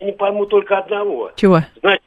[0.00, 1.32] Я не пойму только одного.
[1.36, 1.62] Чего?
[1.80, 2.02] Знаете,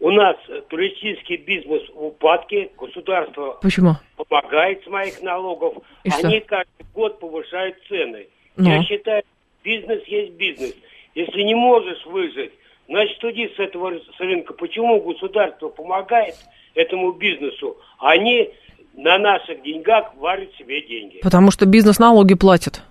[0.00, 0.36] у нас
[0.68, 3.94] туристический бизнес в упадке, государство Почему?
[4.16, 5.74] помогает с моих налогов,
[6.04, 6.26] И что?
[6.28, 8.26] они каждый год повышают цены.
[8.56, 8.68] Ну?
[8.70, 9.22] Я считаю,
[9.64, 10.74] бизнес есть бизнес.
[11.14, 12.52] Если не можешь выжить,
[12.88, 14.52] значит уйди с этого с рынка.
[14.54, 16.34] Почему государство помогает
[16.74, 18.50] этому бизнесу, а они
[18.94, 21.18] на наших деньгах варят себе деньги?
[21.22, 22.82] Потому что бизнес налоги платит.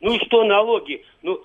[0.00, 1.02] Ну и что налоги?
[1.22, 1.40] Ну,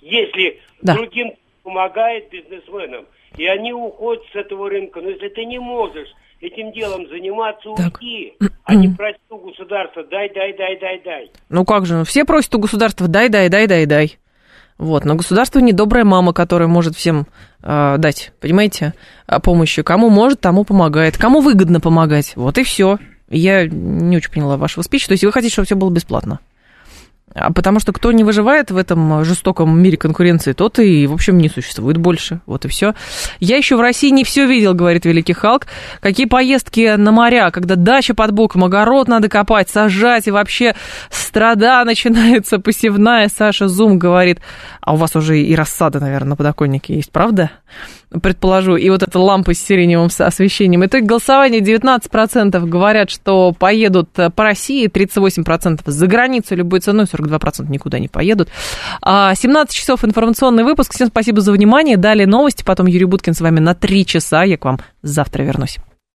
[0.00, 0.94] если Да.
[0.94, 1.32] другим
[1.64, 6.08] помогает бизнесменам, и они уходят с этого рынка, но если ты не можешь
[6.40, 8.34] этим делом заниматься, уйди,
[8.64, 11.30] а не проси у государства, дай, дай, дай, дай, дай.
[11.48, 14.18] Ну как же, ну, все просят у государства дай, дай, дай, дай, дай.
[14.78, 17.26] Вот, но государство не добрая мама, которая может всем
[17.62, 18.92] э, дать, понимаете,
[19.26, 19.82] а, помощи.
[19.82, 21.16] Кому может, тому помогает.
[21.16, 22.34] Кому выгодно помогать.
[22.36, 22.98] Вот и все.
[23.30, 25.06] Я не очень поняла вашего спича.
[25.06, 26.40] То есть вы хотите, чтобы все было бесплатно?
[27.38, 31.36] А потому что кто не выживает в этом жестоком мире конкуренции, тот и, в общем,
[31.36, 32.40] не существует больше.
[32.46, 32.94] Вот и все.
[33.40, 35.66] Я еще в России не все видел, говорит Великий Халк.
[36.00, 40.74] Какие поездки на моря, когда дача под боком, огород надо копать, сажать, и вообще
[41.10, 43.28] страда начинается посевная.
[43.28, 44.40] Саша Зум говорит,
[44.80, 47.50] а у вас уже и рассада, наверное, на подоконнике есть, правда?
[48.22, 48.76] Предположу.
[48.76, 50.84] И вот эта лампа с сиреневым освещением.
[50.84, 57.98] Итог голосования 19% говорят, что поедут по России, 38% за границу любой ценой, 42% никуда
[57.98, 58.48] не поедут.
[59.02, 60.94] А, 17 часов информационный выпуск.
[60.94, 61.96] Всем спасибо за внимание.
[61.96, 64.44] Далее новости, потом Юрий Буткин с вами на 3 часа.
[64.44, 65.78] Я к вам завтра вернусь.